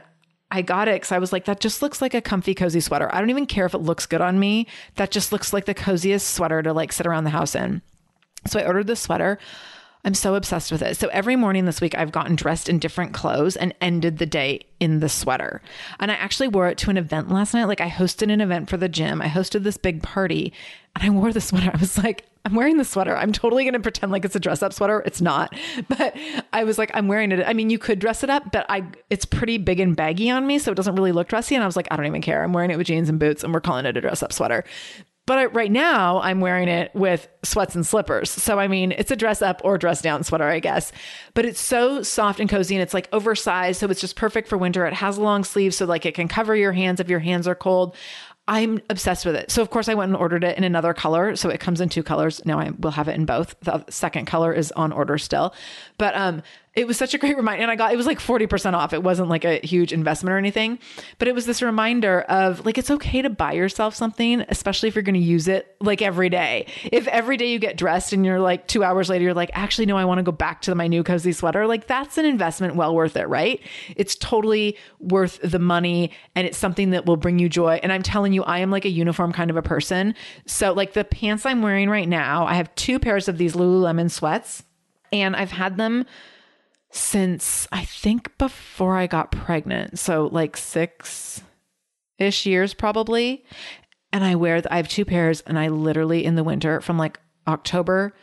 I 0.51 0.61
got 0.61 0.87
it 0.87 0.95
because 0.95 1.11
I 1.11 1.19
was 1.19 1.33
like, 1.33 1.45
that 1.45 1.59
just 1.59 1.81
looks 1.81 2.01
like 2.01 2.13
a 2.13 2.21
comfy, 2.21 2.53
cozy 2.53 2.79
sweater. 2.79 3.13
I 3.13 3.19
don't 3.19 3.29
even 3.29 3.47
care 3.47 3.65
if 3.65 3.73
it 3.73 3.79
looks 3.79 4.05
good 4.05 4.21
on 4.21 4.39
me. 4.39 4.67
That 4.95 5.11
just 5.11 5.31
looks 5.31 5.51
like 5.51 5.65
the 5.65 5.73
coziest 5.73 6.33
sweater 6.33 6.61
to 6.61 6.71
like 6.73 6.91
sit 6.91 7.07
around 7.07 7.23
the 7.23 7.31
house 7.31 7.55
in. 7.55 7.81
So 8.45 8.59
I 8.59 8.65
ordered 8.65 8.87
this 8.87 9.01
sweater. 9.01 9.39
I'm 10.05 10.13
so 10.13 10.35
obsessed 10.35 10.71
with 10.71 10.83
it. 10.83 10.97
So 10.97 11.07
every 11.07 11.35
morning 11.35 11.65
this 11.65 11.81
week, 11.81 11.97
I've 11.97 12.11
gotten 12.11 12.35
dressed 12.35 12.69
in 12.69 12.77
different 12.77 13.11
clothes 13.11 13.55
and 13.55 13.73
ended 13.81 14.19
the 14.19 14.27
day 14.27 14.61
in 14.79 14.99
the 14.99 15.09
sweater. 15.09 15.63
And 15.99 16.11
I 16.11 16.13
actually 16.13 16.47
wore 16.47 16.67
it 16.67 16.77
to 16.79 16.91
an 16.91 16.97
event 16.97 17.31
last 17.31 17.55
night. 17.55 17.65
Like 17.65 17.81
I 17.81 17.89
hosted 17.89 18.31
an 18.31 18.39
event 18.39 18.69
for 18.69 18.77
the 18.77 18.87
gym, 18.87 19.19
I 19.19 19.27
hosted 19.27 19.63
this 19.63 19.77
big 19.77 20.03
party 20.03 20.53
and 20.95 21.03
I 21.03 21.09
wore 21.09 21.31
the 21.33 21.41
sweater. 21.41 21.71
I 21.73 21.77
was 21.77 21.97
like, 21.97 22.25
I'm 22.45 22.53
wearing 22.53 22.77
the 22.77 22.85
sweater. 22.85 23.15
I'm 23.17 23.31
totally 23.31 23.63
going 23.63 23.73
to 23.73 23.79
pretend 23.79 24.11
like 24.11 24.23
it's 24.23 24.35
a 24.35 24.39
dress 24.39 24.61
up 24.61 24.71
sweater. 24.71 25.01
It's 25.05 25.21
not. 25.21 25.55
But 25.87 26.15
I 26.51 26.63
was 26.63 26.77
like, 26.77 26.91
I'm 26.93 27.07
wearing 27.07 27.31
it. 27.31 27.43
I 27.45 27.53
mean, 27.53 27.69
you 27.69 27.77
could 27.77 27.99
dress 27.99 28.23
it 28.23 28.29
up, 28.29 28.51
but 28.51 28.65
I 28.69 28.85
it's 29.09 29.25
pretty 29.25 29.57
big 29.57 29.79
and 29.79 29.95
baggy 29.95 30.29
on 30.29 30.47
me, 30.47 30.57
so 30.59 30.71
it 30.71 30.75
doesn't 30.75 30.95
really 30.95 31.11
look 31.11 31.27
dressy. 31.27 31.55
And 31.55 31.63
I 31.63 31.67
was 31.67 31.75
like, 31.75 31.87
I 31.91 31.95
don't 31.95 32.05
even 32.05 32.21
care. 32.21 32.43
I'm 32.43 32.53
wearing 32.53 32.71
it 32.71 32.77
with 32.77 32.87
jeans 32.87 33.09
and 33.09 33.19
boots 33.19 33.43
and 33.43 33.53
we're 33.53 33.61
calling 33.61 33.85
it 33.85 33.97
a 33.97 34.01
dress 34.01 34.23
up 34.23 34.33
sweater. 34.33 34.63
But 35.27 35.55
right 35.55 35.71
now, 35.71 36.21
I'm 36.21 36.39
wearing 36.39 36.67
it 36.67 36.93
with 36.93 37.27
sweats 37.43 37.73
and 37.73 37.85
slippers. 37.85 38.29
So, 38.29 38.59
I 38.59 38.67
mean, 38.67 38.91
it's 38.91 39.09
a 39.09 39.15
dress 39.15 39.41
up 39.41 39.59
or 39.63 39.79
dress 39.79 39.99
down 39.99 40.23
sweater, 40.23 40.43
I 40.43 40.59
guess. 40.59 40.91
But 41.33 41.45
it's 41.45 41.59
so 41.59 42.03
soft 42.03 42.39
and 42.39 42.47
cozy 42.47 42.75
and 42.75 42.83
it's 42.83 42.93
like 42.93 43.09
oversized. 43.11 43.79
So, 43.79 43.87
it's 43.89 44.01
just 44.01 44.15
perfect 44.15 44.47
for 44.47 44.57
winter. 44.57 44.85
It 44.85 44.93
has 44.93 45.17
long 45.17 45.43
sleeves 45.43 45.77
so, 45.77 45.85
like, 45.85 46.05
it 46.05 46.13
can 46.13 46.27
cover 46.27 46.55
your 46.55 46.73
hands 46.73 46.99
if 46.99 47.09
your 47.09 47.19
hands 47.19 47.47
are 47.47 47.55
cold. 47.55 47.95
I'm 48.47 48.79
obsessed 48.89 49.25
with 49.25 49.35
it. 49.35 49.49
So, 49.49 49.61
of 49.61 49.69
course, 49.69 49.89
I 49.89 49.95
went 49.95 50.09
and 50.09 50.17
ordered 50.17 50.43
it 50.43 50.57
in 50.57 50.63
another 50.63 50.93
color. 50.93 51.35
So, 51.35 51.49
it 51.49 51.59
comes 51.59 51.81
in 51.81 51.89
two 51.89 52.03
colors. 52.03 52.45
Now 52.45 52.59
I 52.59 52.71
will 52.77 52.91
have 52.91 53.07
it 53.07 53.15
in 53.15 53.25
both. 53.25 53.55
The 53.61 53.83
second 53.89 54.25
color 54.25 54.53
is 54.53 54.71
on 54.73 54.91
order 54.91 55.17
still. 55.17 55.53
But, 55.97 56.15
um, 56.15 56.43
it 56.75 56.85
was 56.85 56.97
such 56.97 57.13
a 57.13 57.17
great 57.17 57.37
reminder. 57.37 57.61
And 57.61 57.71
I 57.71 57.75
got, 57.77 57.93
it 57.93 57.95
was 57.95 58.05
like 58.05 58.19
40% 58.19 58.73
off. 58.73 58.91
It 58.91 59.01
wasn't 59.01 59.29
like 59.29 59.45
a 59.45 59.65
huge 59.65 59.93
investment 59.93 60.33
or 60.33 60.37
anything, 60.37 60.77
but 61.19 61.29
it 61.29 61.33
was 61.33 61.45
this 61.45 61.61
reminder 61.61 62.21
of 62.21 62.65
like, 62.65 62.77
it's 62.77 62.91
okay 62.91 63.21
to 63.21 63.29
buy 63.29 63.53
yourself 63.53 63.95
something, 63.95 64.41
especially 64.49 64.89
if 64.89 64.95
you're 64.95 65.01
going 65.01 65.15
to 65.15 65.19
use 65.21 65.47
it 65.47 65.73
like 65.79 66.01
every 66.01 66.27
day. 66.27 66.67
If 66.91 67.07
every 67.07 67.37
day 67.37 67.49
you 67.49 67.59
get 67.59 67.77
dressed 67.77 68.11
and 68.11 68.25
you're 68.25 68.41
like 68.41 68.67
two 68.67 68.83
hours 68.83 69.07
later, 69.07 69.23
you're 69.23 69.33
like, 69.33 69.51
actually, 69.53 69.85
no, 69.85 69.95
I 69.95 70.03
want 70.03 70.19
to 70.19 70.23
go 70.23 70.33
back 70.33 70.61
to 70.63 70.75
my 70.75 70.87
new 70.87 71.01
cozy 71.01 71.31
sweater. 71.31 71.65
Like 71.65 71.87
that's 71.87 72.17
an 72.17 72.25
investment 72.25 72.75
well 72.75 72.93
worth 72.93 73.15
it, 73.15 73.29
right? 73.29 73.61
It's 73.95 74.15
totally 74.15 74.77
worth 74.99 75.39
the 75.41 75.59
money 75.59 76.11
and 76.35 76.45
it's 76.45 76.57
something 76.57 76.89
that 76.89 77.05
will 77.05 77.17
bring 77.17 77.39
you 77.39 77.47
joy. 77.47 77.79
And 77.83 77.93
I'm 77.93 78.03
telling 78.03 78.33
you, 78.33 78.43
I 78.43 78.59
am 78.59 78.69
like 78.69 78.83
a 78.83 78.89
uniform 78.89 79.31
kind 79.31 79.49
of 79.49 79.55
a 79.55 79.61
person. 79.61 80.13
So 80.45 80.73
like 80.73 80.91
the 80.91 81.05
pants 81.05 81.45
I'm 81.45 81.61
wearing 81.61 81.89
right 81.89 82.07
now, 82.07 82.45
I 82.45 82.55
have 82.55 82.73
two 82.75 82.99
pairs 82.99 83.29
of 83.29 83.37
these 83.37 83.53
Lululemon 83.53 84.11
sweats 84.11 84.63
and 85.13 85.37
I've 85.37 85.51
had 85.51 85.77
them 85.77 86.05
since 86.95 87.67
I 87.71 87.83
think 87.83 88.37
before 88.37 88.95
I 88.95 89.05
got 89.05 89.31
pregnant. 89.31 89.99
So 89.99 90.29
like 90.31 90.55
six 90.55 91.43
ish 92.17 92.45
years 92.45 92.73
probably. 92.73 93.43
And 94.13 94.23
I 94.23 94.35
wear, 94.35 94.61
I 94.71 94.77
have 94.77 94.87
two 94.87 95.03
pairs 95.03 95.41
and 95.41 95.59
I 95.59 95.67
literally 95.67 96.23
in 96.23 96.35
the 96.35 96.43
winter 96.43 96.79
from 96.79 96.97
like 96.97 97.19
October 97.47 98.15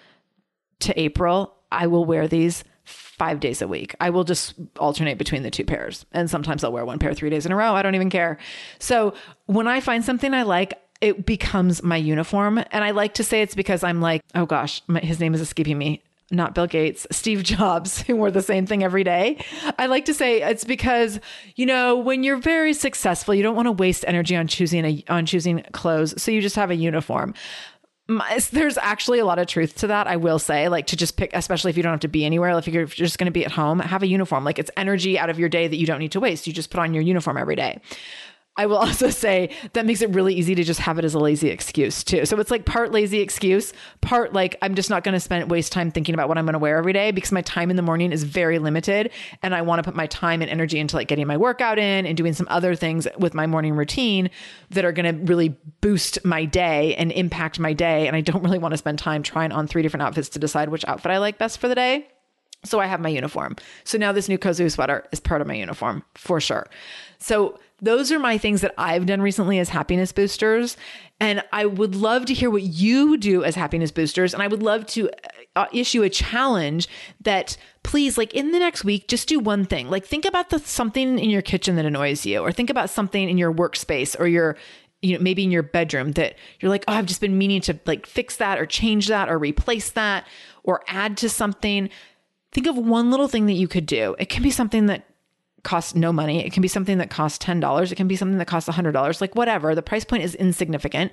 to 0.80 0.98
April, 0.98 1.54
I 1.70 1.86
will 1.86 2.06
wear 2.06 2.26
these 2.26 2.64
five 2.84 3.40
days 3.40 3.60
a 3.60 3.68
week. 3.68 3.94
I 4.00 4.08
will 4.08 4.24
just 4.24 4.54
alternate 4.78 5.18
between 5.18 5.42
the 5.42 5.50
two 5.50 5.64
pairs. 5.64 6.06
And 6.12 6.30
sometimes 6.30 6.64
I'll 6.64 6.72
wear 6.72 6.86
one 6.86 6.98
pair 6.98 7.12
three 7.12 7.30
days 7.30 7.44
in 7.44 7.52
a 7.52 7.56
row. 7.56 7.74
I 7.74 7.82
don't 7.82 7.94
even 7.94 8.10
care. 8.10 8.38
So 8.78 9.12
when 9.46 9.68
I 9.68 9.80
find 9.80 10.02
something 10.02 10.32
I 10.32 10.42
like, 10.44 10.72
it 11.02 11.26
becomes 11.26 11.82
my 11.82 11.96
uniform. 11.96 12.58
And 12.70 12.84
I 12.84 12.92
like 12.92 13.14
to 13.14 13.24
say 13.24 13.42
it's 13.42 13.54
because 13.54 13.84
I'm 13.84 14.00
like, 14.00 14.22
oh 14.34 14.46
gosh, 14.46 14.82
my, 14.86 15.00
his 15.00 15.20
name 15.20 15.34
is 15.34 15.42
escaping 15.42 15.76
me 15.76 16.02
not 16.32 16.54
Bill 16.54 16.66
Gates, 16.66 17.06
Steve 17.10 17.42
Jobs, 17.42 18.02
who 18.02 18.16
wore 18.16 18.30
the 18.30 18.42
same 18.42 18.66
thing 18.66 18.82
every 18.82 19.04
day. 19.04 19.44
I 19.78 19.86
like 19.86 20.06
to 20.06 20.14
say 20.14 20.42
it's 20.42 20.64
because, 20.64 21.20
you 21.54 21.66
know, 21.66 21.96
when 21.96 22.22
you're 22.22 22.38
very 22.38 22.72
successful, 22.72 23.34
you 23.34 23.42
don't 23.42 23.56
want 23.56 23.66
to 23.66 23.72
waste 23.72 24.04
energy 24.06 24.34
on 24.34 24.46
choosing 24.48 24.84
a, 24.84 25.04
on 25.08 25.26
choosing 25.26 25.62
clothes. 25.72 26.20
So 26.20 26.30
you 26.30 26.40
just 26.40 26.56
have 26.56 26.70
a 26.70 26.74
uniform. 26.74 27.34
My, 28.08 28.38
there's 28.50 28.76
actually 28.78 29.20
a 29.20 29.24
lot 29.24 29.38
of 29.38 29.46
truth 29.46 29.76
to 29.76 29.86
that. 29.86 30.06
I 30.08 30.16
will 30.16 30.38
say, 30.38 30.68
like 30.68 30.88
to 30.88 30.96
just 30.96 31.16
pick, 31.16 31.30
especially 31.34 31.70
if 31.70 31.76
you 31.76 31.82
don't 31.82 31.92
have 31.92 32.00
to 32.00 32.08
be 32.08 32.24
anywhere. 32.24 32.58
If 32.58 32.66
you're 32.66 32.86
just 32.86 33.18
going 33.18 33.26
to 33.26 33.32
be 33.32 33.44
at 33.44 33.52
home, 33.52 33.78
have 33.78 34.02
a 34.02 34.08
uniform. 34.08 34.44
Like 34.44 34.58
it's 34.58 34.70
energy 34.76 35.18
out 35.18 35.30
of 35.30 35.38
your 35.38 35.48
day 35.48 35.68
that 35.68 35.76
you 35.76 35.86
don't 35.86 36.00
need 36.00 36.12
to 36.12 36.20
waste. 36.20 36.46
You 36.46 36.52
just 36.52 36.70
put 36.70 36.80
on 36.80 36.94
your 36.94 37.02
uniform 37.02 37.38
every 37.38 37.56
day. 37.56 37.80
I 38.56 38.66
will 38.66 38.76
also 38.78 39.10
say 39.10 39.50
that 39.72 39.86
makes 39.86 40.02
it 40.02 40.10
really 40.10 40.34
easy 40.34 40.54
to 40.54 40.64
just 40.64 40.80
have 40.80 40.98
it 40.98 41.04
as 41.04 41.14
a 41.14 41.18
lazy 41.18 41.48
excuse 41.48 42.04
too. 42.04 42.26
So 42.26 42.38
it's 42.38 42.50
like 42.50 42.64
part 42.64 42.92
lazy 42.92 43.20
excuse, 43.20 43.72
part 44.00 44.32
like 44.32 44.56
I'm 44.62 44.74
just 44.74 44.90
not 44.90 45.04
going 45.04 45.14
to 45.14 45.20
spend 45.20 45.50
waste 45.50 45.72
time 45.72 45.90
thinking 45.90 46.14
about 46.14 46.28
what 46.28 46.38
I'm 46.38 46.44
going 46.44 46.54
to 46.54 46.58
wear 46.58 46.76
every 46.76 46.92
day 46.92 47.10
because 47.10 47.32
my 47.32 47.42
time 47.42 47.70
in 47.70 47.76
the 47.76 47.82
morning 47.82 48.12
is 48.12 48.24
very 48.24 48.58
limited 48.58 49.10
and 49.42 49.54
I 49.54 49.62
want 49.62 49.78
to 49.78 49.82
put 49.82 49.96
my 49.96 50.06
time 50.06 50.42
and 50.42 50.50
energy 50.50 50.78
into 50.78 50.96
like 50.96 51.08
getting 51.08 51.26
my 51.26 51.36
workout 51.36 51.78
in 51.78 52.06
and 52.06 52.16
doing 52.16 52.34
some 52.34 52.46
other 52.50 52.74
things 52.74 53.06
with 53.18 53.34
my 53.34 53.46
morning 53.46 53.74
routine 53.74 54.30
that 54.70 54.84
are 54.84 54.92
going 54.92 55.16
to 55.16 55.24
really 55.24 55.56
boost 55.80 56.24
my 56.24 56.44
day 56.44 56.94
and 56.96 57.12
impact 57.12 57.58
my 57.58 57.72
day 57.72 58.06
and 58.06 58.16
I 58.16 58.20
don't 58.20 58.42
really 58.42 58.58
want 58.58 58.72
to 58.72 58.78
spend 58.78 58.98
time 58.98 59.22
trying 59.22 59.52
on 59.52 59.66
three 59.66 59.82
different 59.82 60.02
outfits 60.02 60.28
to 60.30 60.38
decide 60.38 60.68
which 60.68 60.84
outfit 60.86 61.10
I 61.10 61.18
like 61.18 61.38
best 61.38 61.58
for 61.58 61.68
the 61.68 61.74
day. 61.74 62.11
So 62.64 62.78
I 62.78 62.86
have 62.86 63.00
my 63.00 63.08
uniform. 63.08 63.56
So 63.84 63.98
now 63.98 64.12
this 64.12 64.28
new 64.28 64.38
Kozu 64.38 64.70
sweater 64.70 65.04
is 65.10 65.20
part 65.20 65.40
of 65.40 65.46
my 65.46 65.54
uniform 65.54 66.04
for 66.14 66.40
sure. 66.40 66.68
So 67.18 67.58
those 67.80 68.12
are 68.12 68.20
my 68.20 68.38
things 68.38 68.60
that 68.60 68.72
I've 68.78 69.06
done 69.06 69.20
recently 69.20 69.58
as 69.58 69.68
happiness 69.68 70.12
boosters. 70.12 70.76
And 71.18 71.42
I 71.52 71.66
would 71.66 71.96
love 71.96 72.24
to 72.26 72.34
hear 72.34 72.50
what 72.50 72.62
you 72.62 73.16
do 73.16 73.42
as 73.42 73.56
happiness 73.56 73.90
boosters. 73.90 74.32
And 74.32 74.42
I 74.42 74.46
would 74.46 74.62
love 74.62 74.86
to 74.88 75.10
uh, 75.56 75.66
issue 75.72 76.02
a 76.04 76.08
challenge 76.08 76.88
that 77.20 77.56
please, 77.82 78.16
like 78.16 78.32
in 78.34 78.52
the 78.52 78.60
next 78.60 78.84
week, 78.84 79.08
just 79.08 79.28
do 79.28 79.40
one 79.40 79.64
thing. 79.64 79.90
Like 79.90 80.06
think 80.06 80.24
about 80.24 80.50
the 80.50 80.60
something 80.60 81.18
in 81.18 81.30
your 81.30 81.42
kitchen 81.42 81.74
that 81.76 81.84
annoys 81.84 82.24
you, 82.24 82.40
or 82.40 82.52
think 82.52 82.70
about 82.70 82.90
something 82.90 83.28
in 83.28 83.38
your 83.38 83.52
workspace 83.52 84.18
or 84.18 84.26
your 84.28 84.56
you 85.02 85.16
know 85.16 85.22
maybe 85.22 85.42
in 85.42 85.50
your 85.50 85.64
bedroom 85.64 86.12
that 86.12 86.36
you're 86.60 86.70
like 86.70 86.84
oh 86.86 86.92
i've 86.92 87.06
just 87.06 87.20
been 87.20 87.36
meaning 87.36 87.60
to 87.60 87.76
like 87.86 88.06
fix 88.06 88.36
that 88.36 88.58
or 88.58 88.64
change 88.64 89.08
that 89.08 89.28
or 89.28 89.36
replace 89.36 89.90
that 89.90 90.24
or 90.62 90.80
add 90.86 91.16
to 91.16 91.28
something 91.28 91.90
think 92.52 92.66
of 92.66 92.76
one 92.76 93.10
little 93.10 93.28
thing 93.28 93.46
that 93.46 93.54
you 93.54 93.68
could 93.68 93.86
do 93.86 94.14
it 94.18 94.28
can 94.28 94.42
be 94.42 94.50
something 94.50 94.86
that 94.86 95.04
costs 95.62 95.94
no 95.94 96.12
money. 96.12 96.44
It 96.44 96.52
can 96.52 96.60
be 96.60 96.68
something 96.68 96.98
that 96.98 97.10
costs 97.10 97.44
$10. 97.44 97.92
It 97.92 97.94
can 97.94 98.08
be 98.08 98.16
something 98.16 98.38
that 98.38 98.48
costs 98.48 98.68
$100, 98.68 99.20
like 99.20 99.36
whatever. 99.36 99.74
The 99.74 99.82
price 99.82 100.04
point 100.04 100.24
is 100.24 100.34
insignificant 100.34 101.12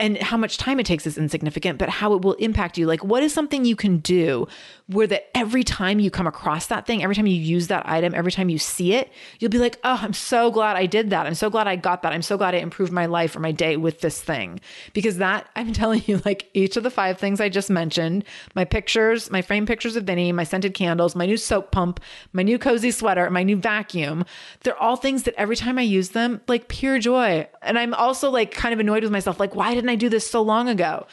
and 0.00 0.16
how 0.18 0.36
much 0.36 0.58
time 0.58 0.78
it 0.78 0.86
takes 0.86 1.06
is 1.06 1.18
insignificant, 1.18 1.78
but 1.78 1.88
how 1.88 2.14
it 2.14 2.22
will 2.22 2.34
impact 2.34 2.78
you. 2.78 2.86
Like, 2.86 3.02
what 3.02 3.22
is 3.22 3.34
something 3.34 3.64
you 3.64 3.74
can 3.74 3.98
do 3.98 4.46
where 4.86 5.06
that 5.08 5.36
every 5.36 5.64
time 5.64 5.98
you 5.98 6.10
come 6.10 6.26
across 6.26 6.66
that 6.68 6.86
thing, 6.86 7.02
every 7.02 7.16
time 7.16 7.26
you 7.26 7.34
use 7.34 7.66
that 7.66 7.86
item, 7.88 8.14
every 8.14 8.30
time 8.30 8.48
you 8.48 8.58
see 8.58 8.94
it, 8.94 9.10
you'll 9.38 9.50
be 9.50 9.58
like, 9.58 9.78
oh, 9.82 9.98
I'm 10.00 10.12
so 10.12 10.50
glad 10.50 10.76
I 10.76 10.86
did 10.86 11.10
that. 11.10 11.26
I'm 11.26 11.34
so 11.34 11.50
glad 11.50 11.66
I 11.66 11.76
got 11.76 12.02
that. 12.02 12.12
I'm 12.12 12.22
so 12.22 12.38
glad 12.38 12.54
I 12.54 12.58
improved 12.58 12.92
my 12.92 13.06
life 13.06 13.34
or 13.34 13.40
my 13.40 13.52
day 13.52 13.76
with 13.76 14.00
this 14.00 14.20
thing. 14.20 14.60
Because 14.92 15.18
that, 15.18 15.48
I'm 15.56 15.72
telling 15.72 16.02
you, 16.06 16.22
like 16.24 16.48
each 16.54 16.76
of 16.76 16.84
the 16.84 16.90
five 16.90 17.18
things 17.18 17.40
I 17.40 17.48
just 17.48 17.68
mentioned 17.68 18.24
my 18.54 18.64
pictures, 18.64 19.30
my 19.30 19.42
frame 19.42 19.66
pictures 19.66 19.96
of 19.96 20.04
Vinny, 20.04 20.30
my 20.32 20.44
scented 20.44 20.74
candles, 20.74 21.16
my 21.16 21.26
new 21.26 21.36
soap 21.36 21.72
pump, 21.72 22.00
my 22.32 22.42
new 22.42 22.58
cozy 22.58 22.90
sweater, 22.90 23.28
my 23.30 23.42
new 23.42 23.56
vacuum, 23.56 24.24
they're 24.62 24.80
all 24.80 24.96
things 24.96 25.24
that 25.24 25.34
every 25.36 25.56
time 25.56 25.78
I 25.78 25.82
use 25.82 26.10
them, 26.10 26.40
like 26.46 26.68
pure 26.68 26.98
joy. 26.98 27.48
And 27.62 27.78
I'm 27.78 27.94
also 27.94 28.30
like 28.30 28.52
kind 28.52 28.72
of 28.72 28.80
annoyed 28.80 29.02
with 29.02 29.12
myself, 29.12 29.40
like, 29.40 29.54
why 29.54 29.74
didn't 29.74 29.87
didn't 29.88 29.98
I 29.98 30.00
do 30.00 30.08
this 30.08 30.30
so 30.30 30.42
long 30.42 30.68
ago? 30.68 31.06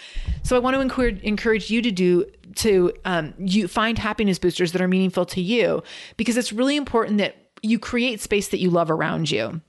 So 0.44 0.56
I 0.56 0.60
want 0.60 0.76
to 0.76 1.06
encourage 1.24 1.70
you 1.70 1.82
to 1.82 1.92
do 1.92 2.26
to 2.56 2.94
um, 3.04 3.34
you 3.38 3.68
find 3.68 3.98
happiness 3.98 4.40
boosters 4.40 4.72
that 4.74 4.82
are 4.82 4.88
meaningful 4.88 5.26
to 5.28 5.42
you 5.42 5.84
because 6.18 6.38
it's 6.38 6.54
really 6.54 6.76
important 6.76 7.18
that 7.18 7.36
you 7.62 7.80
create 7.80 8.22
space 8.22 8.50
that 8.50 8.60
you 8.60 8.70
love 8.70 8.92
around 8.92 9.32
you. 9.32 9.62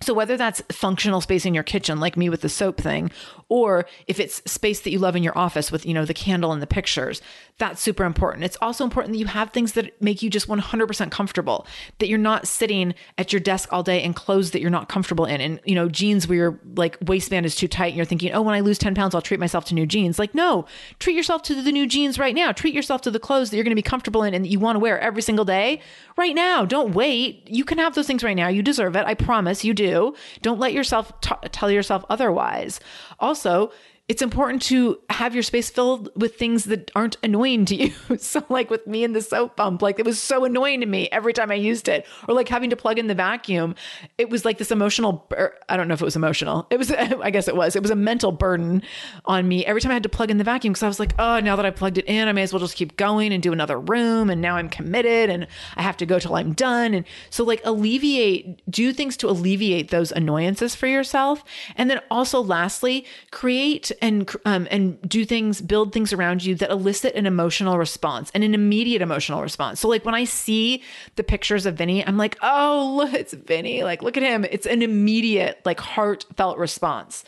So 0.00 0.12
whether 0.12 0.36
that's 0.36 0.60
functional 0.72 1.20
space 1.20 1.46
in 1.46 1.54
your 1.54 1.62
kitchen, 1.62 2.00
like 2.00 2.16
me 2.16 2.28
with 2.28 2.40
the 2.40 2.48
soap 2.48 2.78
thing, 2.78 3.10
or 3.48 3.86
if 4.06 4.18
it's 4.18 4.42
space 4.50 4.80
that 4.80 4.90
you 4.90 4.98
love 4.98 5.16
in 5.16 5.22
your 5.22 5.38
office 5.38 5.70
with, 5.70 5.86
you 5.86 5.94
know, 5.94 6.04
the 6.04 6.12
candle 6.12 6.52
and 6.52 6.60
the 6.60 6.66
pictures, 6.66 7.22
that's 7.58 7.80
super 7.80 8.04
important. 8.04 8.44
It's 8.44 8.56
also 8.60 8.82
important 8.82 9.12
that 9.12 9.18
you 9.18 9.26
have 9.26 9.50
things 9.50 9.74
that 9.74 10.00
make 10.02 10.22
you 10.22 10.30
just 10.30 10.48
100% 10.48 11.10
comfortable, 11.12 11.66
that 12.00 12.08
you're 12.08 12.18
not 12.18 12.48
sitting 12.48 12.94
at 13.16 13.32
your 13.32 13.38
desk 13.38 13.72
all 13.72 13.84
day 13.84 14.02
in 14.02 14.12
clothes 14.12 14.50
that 14.50 14.60
you're 14.60 14.70
not 14.70 14.88
comfortable 14.88 15.24
in 15.24 15.40
and, 15.40 15.60
you 15.64 15.76
know, 15.76 15.88
jeans 15.88 16.26
where 16.26 16.36
your 16.36 16.60
like 16.74 16.98
waistband 17.02 17.46
is 17.46 17.54
too 17.54 17.68
tight 17.68 17.88
and 17.88 17.96
you're 17.96 18.04
thinking, 18.04 18.32
oh, 18.32 18.42
when 18.42 18.56
I 18.56 18.60
lose 18.60 18.78
10 18.78 18.96
pounds, 18.96 19.14
I'll 19.14 19.22
treat 19.22 19.38
myself 19.38 19.64
to 19.66 19.74
new 19.74 19.86
jeans. 19.86 20.18
Like, 20.18 20.34
no, 20.34 20.66
treat 20.98 21.14
yourself 21.14 21.42
to 21.44 21.62
the 21.62 21.70
new 21.70 21.86
jeans 21.86 22.18
right 22.18 22.34
now. 22.34 22.50
Treat 22.50 22.74
yourself 22.74 23.02
to 23.02 23.10
the 23.12 23.20
clothes 23.20 23.50
that 23.50 23.56
you're 23.56 23.64
going 23.64 23.70
to 23.70 23.76
be 23.76 23.82
comfortable 23.82 24.24
in 24.24 24.34
and 24.34 24.44
that 24.44 24.48
you 24.48 24.58
want 24.58 24.74
to 24.74 24.80
wear 24.80 24.98
every 24.98 25.22
single 25.22 25.44
day 25.44 25.80
right 26.16 26.34
now. 26.34 26.64
Don't 26.64 26.92
wait. 26.92 27.48
You 27.48 27.64
can 27.64 27.78
have 27.78 27.94
those 27.94 28.08
things 28.08 28.24
right 28.24 28.36
now. 28.36 28.48
You 28.48 28.62
deserve 28.64 28.96
it. 28.96 29.06
I 29.06 29.14
promise 29.14 29.64
you 29.64 29.74
do. 29.74 30.14
Don't 30.42 30.58
let 30.58 30.72
yourself 30.72 31.20
t- 31.20 31.34
tell 31.52 31.70
yourself 31.70 32.04
otherwise. 32.10 32.80
Also, 33.20 33.70
it's 34.06 34.20
important 34.20 34.60
to 34.60 34.98
have 35.08 35.32
your 35.32 35.42
space 35.42 35.70
filled 35.70 36.10
with 36.14 36.36
things 36.36 36.64
that 36.64 36.90
aren't 36.94 37.16
annoying 37.22 37.64
to 37.64 37.74
you. 37.74 37.92
so, 38.18 38.44
like 38.50 38.68
with 38.68 38.86
me 38.86 39.02
and 39.02 39.16
the 39.16 39.22
soap 39.22 39.56
pump, 39.56 39.80
like 39.80 39.98
it 39.98 40.04
was 40.04 40.20
so 40.20 40.44
annoying 40.44 40.80
to 40.80 40.86
me 40.86 41.08
every 41.10 41.32
time 41.32 41.50
I 41.50 41.54
used 41.54 41.88
it, 41.88 42.06
or 42.28 42.34
like 42.34 42.50
having 42.50 42.68
to 42.68 42.76
plug 42.76 42.98
in 42.98 43.06
the 43.06 43.14
vacuum. 43.14 43.74
It 44.18 44.28
was 44.28 44.44
like 44.44 44.58
this 44.58 44.70
emotional, 44.70 45.24
bur- 45.30 45.56
I 45.70 45.78
don't 45.78 45.88
know 45.88 45.94
if 45.94 46.02
it 46.02 46.04
was 46.04 46.16
emotional. 46.16 46.66
It 46.68 46.76
was, 46.76 46.90
I 46.92 47.30
guess 47.30 47.48
it 47.48 47.56
was, 47.56 47.76
it 47.76 47.82
was 47.82 47.90
a 47.90 47.96
mental 47.96 48.30
burden 48.30 48.82
on 49.24 49.48
me 49.48 49.64
every 49.64 49.80
time 49.80 49.90
I 49.90 49.94
had 49.94 50.02
to 50.02 50.10
plug 50.10 50.30
in 50.30 50.36
the 50.36 50.44
vacuum 50.44 50.74
because 50.74 50.82
I 50.82 50.88
was 50.88 51.00
like, 51.00 51.14
oh, 51.18 51.40
now 51.40 51.56
that 51.56 51.64
I 51.64 51.70
plugged 51.70 51.96
it 51.96 52.04
in, 52.04 52.28
I 52.28 52.32
may 52.32 52.42
as 52.42 52.52
well 52.52 52.60
just 52.60 52.76
keep 52.76 52.98
going 52.98 53.32
and 53.32 53.42
do 53.42 53.54
another 53.54 53.80
room. 53.80 54.28
And 54.28 54.42
now 54.42 54.56
I'm 54.56 54.68
committed 54.68 55.30
and 55.30 55.46
I 55.76 55.82
have 55.82 55.96
to 55.98 56.06
go 56.06 56.18
till 56.18 56.34
I'm 56.34 56.52
done. 56.52 56.92
And 56.92 57.06
so, 57.30 57.42
like, 57.42 57.62
alleviate, 57.64 58.70
do 58.70 58.92
things 58.92 59.16
to 59.18 59.30
alleviate 59.30 59.90
those 59.90 60.12
annoyances 60.12 60.74
for 60.74 60.86
yourself. 60.88 61.42
And 61.76 61.88
then 61.88 62.02
also, 62.10 62.42
lastly, 62.42 63.06
create 63.30 63.92
and 64.00 64.30
um, 64.44 64.68
and 64.70 65.00
do 65.08 65.24
things, 65.24 65.60
build 65.60 65.92
things 65.92 66.12
around 66.12 66.44
you 66.44 66.54
that 66.56 66.70
elicit 66.70 67.14
an 67.14 67.26
emotional 67.26 67.78
response 67.78 68.30
and 68.34 68.44
an 68.44 68.54
immediate 68.54 69.02
emotional 69.02 69.42
response. 69.42 69.80
So 69.80 69.88
like 69.88 70.04
when 70.04 70.14
I 70.14 70.24
see 70.24 70.82
the 71.16 71.24
pictures 71.24 71.66
of 71.66 71.76
Vinny, 71.76 72.06
I'm 72.06 72.16
like, 72.16 72.36
oh, 72.42 72.94
look, 72.96 73.12
it's 73.12 73.32
Vinny. 73.32 73.82
Like, 73.84 74.02
look 74.02 74.16
at 74.16 74.22
him. 74.22 74.44
It's 74.44 74.66
an 74.66 74.82
immediate, 74.82 75.60
like 75.64 75.80
heartfelt 75.80 76.58
response. 76.58 77.24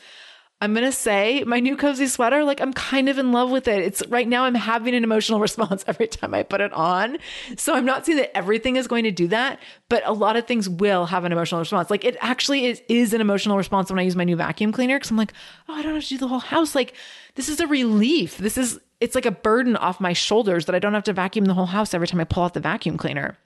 I'm 0.63 0.73
going 0.73 0.87
to 0.87 0.93
say 0.93 1.45
my 1.47 1.61
new 1.61 1.77
cozy 1.77 2.07
sweater, 2.07 2.43
like 2.43 2.63
I'm 2.63 2.73
kind 2.73 3.11
of 3.11 3.19
in 3.19 3.31
love 3.31 3.51
with 3.51 3.69
it. 3.69 3.83
It's 3.83 4.03
right 4.07 4.27
now 4.27 4.45
I'm 4.45 4.55
having 4.55 4.95
an 4.95 5.05
emotional 5.05 5.39
response 5.47 5.85
every 5.87 6.07
time 6.07 6.33
I 6.33 6.45
put 6.45 6.63
it 6.63 6.73
on. 6.73 7.19
So 7.57 7.75
I'm 7.75 7.85
not 7.85 8.07
saying 8.07 8.19
that 8.19 8.35
everything 8.35 8.77
is 8.77 8.87
going 8.87 9.05
to 9.05 9.11
do 9.11 9.29
that, 9.29 9.61
but 9.91 10.03
a 10.07 10.13
lot 10.13 10.37
of 10.37 10.47
things 10.47 10.67
will 10.67 11.05
have 11.07 11.25
an 11.25 11.33
emotional 11.33 11.61
response. 11.61 11.91
Like 11.91 12.07
it 12.07 12.17
actually 12.21 12.67
is, 12.67 12.83
is 12.89 13.13
an 13.13 13.21
emotional 13.21 13.59
response 13.59 13.91
when 13.91 13.99
I 13.99 14.03
use 14.03 14.17
my 14.17 14.25
new 14.25 14.37
vacuum 14.37 14.73
cleaner. 14.73 14.99
Cause 14.99 15.11
I'm 15.11 15.19
like, 15.19 15.35
oh, 15.69 15.75
I 15.75 15.83
don't 15.83 15.95
have 15.95 16.03
to 16.05 16.09
do 16.09 16.19
the 16.19 16.29
whole 16.29 16.39
house. 16.39 16.75
Like 16.75 16.95
this 17.35 17.51
is 17.51 17.61
a 17.61 17.67
relief. 17.67 18.39
This 18.39 18.57
is, 18.57 18.81
it's 18.99 19.15
like 19.15 19.27
a 19.27 19.31
burden 19.31 19.77
off 19.77 20.01
my 20.01 20.15
shoulders 20.15 20.65
that 20.67 20.75
I 20.75 20.79
don't 20.79 20.95
have 20.95 21.05
to 21.05 21.13
vacuum 21.13 21.45
the 21.45 21.55
whole 21.55 21.67
house 21.67 21.93
every 21.93 22.07
time 22.07 22.21
I 22.21 22.25
pull 22.25 22.45
out 22.45 22.55
the 22.55 22.61
vacuum 22.61 22.97
cleaner. 22.97 23.37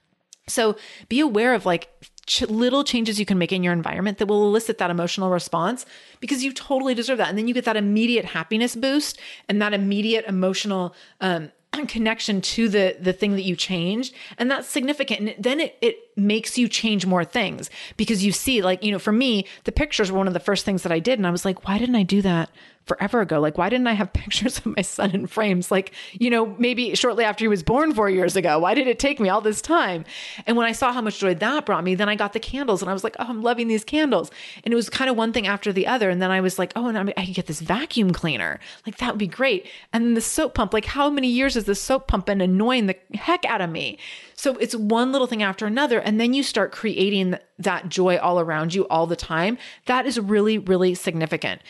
So 0.46 0.77
be 1.09 1.18
aware 1.18 1.55
of 1.55 1.66
like 1.66 1.88
ch- 2.30 2.42
little 2.42 2.84
changes 2.84 3.18
you 3.18 3.26
can 3.26 3.38
make 3.38 3.52
in 3.52 3.64
your 3.64 3.72
environment 3.72 4.18
that 4.18 4.26
will 4.26 4.44
elicit 4.44 4.78
that 4.78 4.90
emotional 4.90 5.30
response 5.30 5.84
because 6.20 6.44
you 6.44 6.52
totally 6.52 6.94
deserve 6.94 7.18
that. 7.18 7.28
And 7.28 7.36
then 7.36 7.48
you 7.48 7.54
get 7.54 7.64
that 7.64 7.76
immediate 7.76 8.24
happiness 8.24 8.76
boost 8.76 9.18
and 9.48 9.60
that 9.60 9.74
immediate 9.74 10.24
emotional 10.26 10.94
um, 11.20 11.50
connection 11.88 12.40
to 12.40 12.68
the 12.68 12.96
the 13.00 13.12
thing 13.12 13.32
that 13.32 13.42
you 13.42 13.56
changed 13.56 14.14
and 14.38 14.48
that's 14.48 14.68
significant. 14.68 15.20
And 15.20 15.34
then 15.44 15.58
it, 15.58 15.76
it 15.80 15.96
makes 16.16 16.56
you 16.56 16.68
change 16.68 17.04
more 17.04 17.24
things 17.24 17.68
because 17.96 18.24
you 18.24 18.30
see 18.30 18.62
like 18.62 18.84
you 18.84 18.92
know 18.92 19.00
for 19.00 19.12
me 19.12 19.46
the 19.64 19.72
pictures 19.72 20.12
were 20.12 20.18
one 20.18 20.28
of 20.28 20.34
the 20.34 20.40
first 20.40 20.64
things 20.64 20.84
that 20.84 20.92
i 20.92 21.00
did. 21.00 21.18
And 21.18 21.26
i 21.26 21.30
was 21.30 21.44
like 21.44 21.66
why 21.66 21.78
didn't 21.78 21.96
i 21.96 22.04
do 22.04 22.22
that 22.22 22.48
forever 22.90 23.20
ago. 23.20 23.38
Like, 23.38 23.57
why 23.57 23.68
didn't 23.68 23.87
I 23.87 23.92
have 23.92 24.12
pictures 24.20 24.59
of 24.59 24.66
my 24.66 24.83
son 24.83 25.12
in 25.12 25.29
frames? 25.29 25.70
Like, 25.70 25.92
you 26.12 26.29
know, 26.29 26.57
maybe 26.59 26.96
shortly 26.96 27.24
after 27.24 27.44
he 27.44 27.48
was 27.48 27.62
born 27.62 27.94
four 27.94 28.11
years 28.11 28.35
ago. 28.35 28.59
Why 28.59 28.74
did 28.74 28.88
it 28.88 28.98
take 28.98 29.20
me 29.20 29.29
all 29.29 29.40
this 29.40 29.62
time? 29.62 30.05
And 30.44 30.57
when 30.57 30.66
I 30.66 30.72
saw 30.72 30.92
how 30.92 31.00
much 31.00 31.20
joy 31.20 31.35
that 31.35 31.66
brought 31.66 31.85
me, 31.85 31.94
then 31.94 32.09
I 32.09 32.16
got 32.16 32.33
the 32.33 32.40
candles 32.40 32.83
and 32.83 32.90
I 32.90 32.92
was 32.92 33.05
like, 33.05 33.14
oh, 33.20 33.26
I'm 33.29 33.42
loving 33.42 33.68
these 33.68 33.85
candles. 33.85 34.33
And 34.64 34.72
it 34.72 34.76
was 34.76 34.90
kind 34.90 35.09
of 35.09 35.16
one 35.16 35.33
thing 35.33 35.46
after 35.46 35.72
the 35.72 35.87
other. 35.87 36.11
And 36.11 36.20
then 36.20 36.33
I 36.33 36.40
was 36.40 36.59
like, 36.59 36.72
oh, 36.74 36.88
and 36.88 36.98
I 37.16 37.24
can 37.24 37.33
get 37.33 37.46
this 37.46 37.61
vacuum 37.61 38.11
cleaner. 38.12 38.59
Like, 38.85 38.98
that 38.98 39.12
would 39.12 39.18
be 39.18 39.29
great. 39.29 39.68
And 39.92 40.05
then 40.05 40.14
the 40.14 40.20
soap 40.20 40.55
pump, 40.55 40.74
like, 40.74 40.87
how 40.87 41.09
many 41.11 41.29
years 41.29 41.55
has 41.55 41.64
the 41.64 41.76
soap 41.76 42.09
pump 42.09 42.26
been 42.26 42.40
annoying 42.40 42.87
the 42.87 42.96
heck 43.14 43.44
out 43.44 43.61
of 43.61 43.70
me? 43.70 43.98
So 44.35 44.57
it's 44.57 44.74
one 44.74 45.12
little 45.12 45.29
thing 45.29 45.44
after 45.44 45.64
another. 45.64 46.00
And 46.00 46.18
then 46.18 46.35
you 46.35 46.42
start 46.42 46.72
creating 46.72 47.37
that 47.61 47.88
joy 47.88 48.16
all 48.16 48.40
around 48.40 48.74
you 48.74 48.88
all 48.88 49.07
the 49.07 49.14
time. 49.14 49.59
That 49.87 50.07
is 50.07 50.18
really, 50.18 50.59
really 50.59 50.94
significant. 50.94 51.61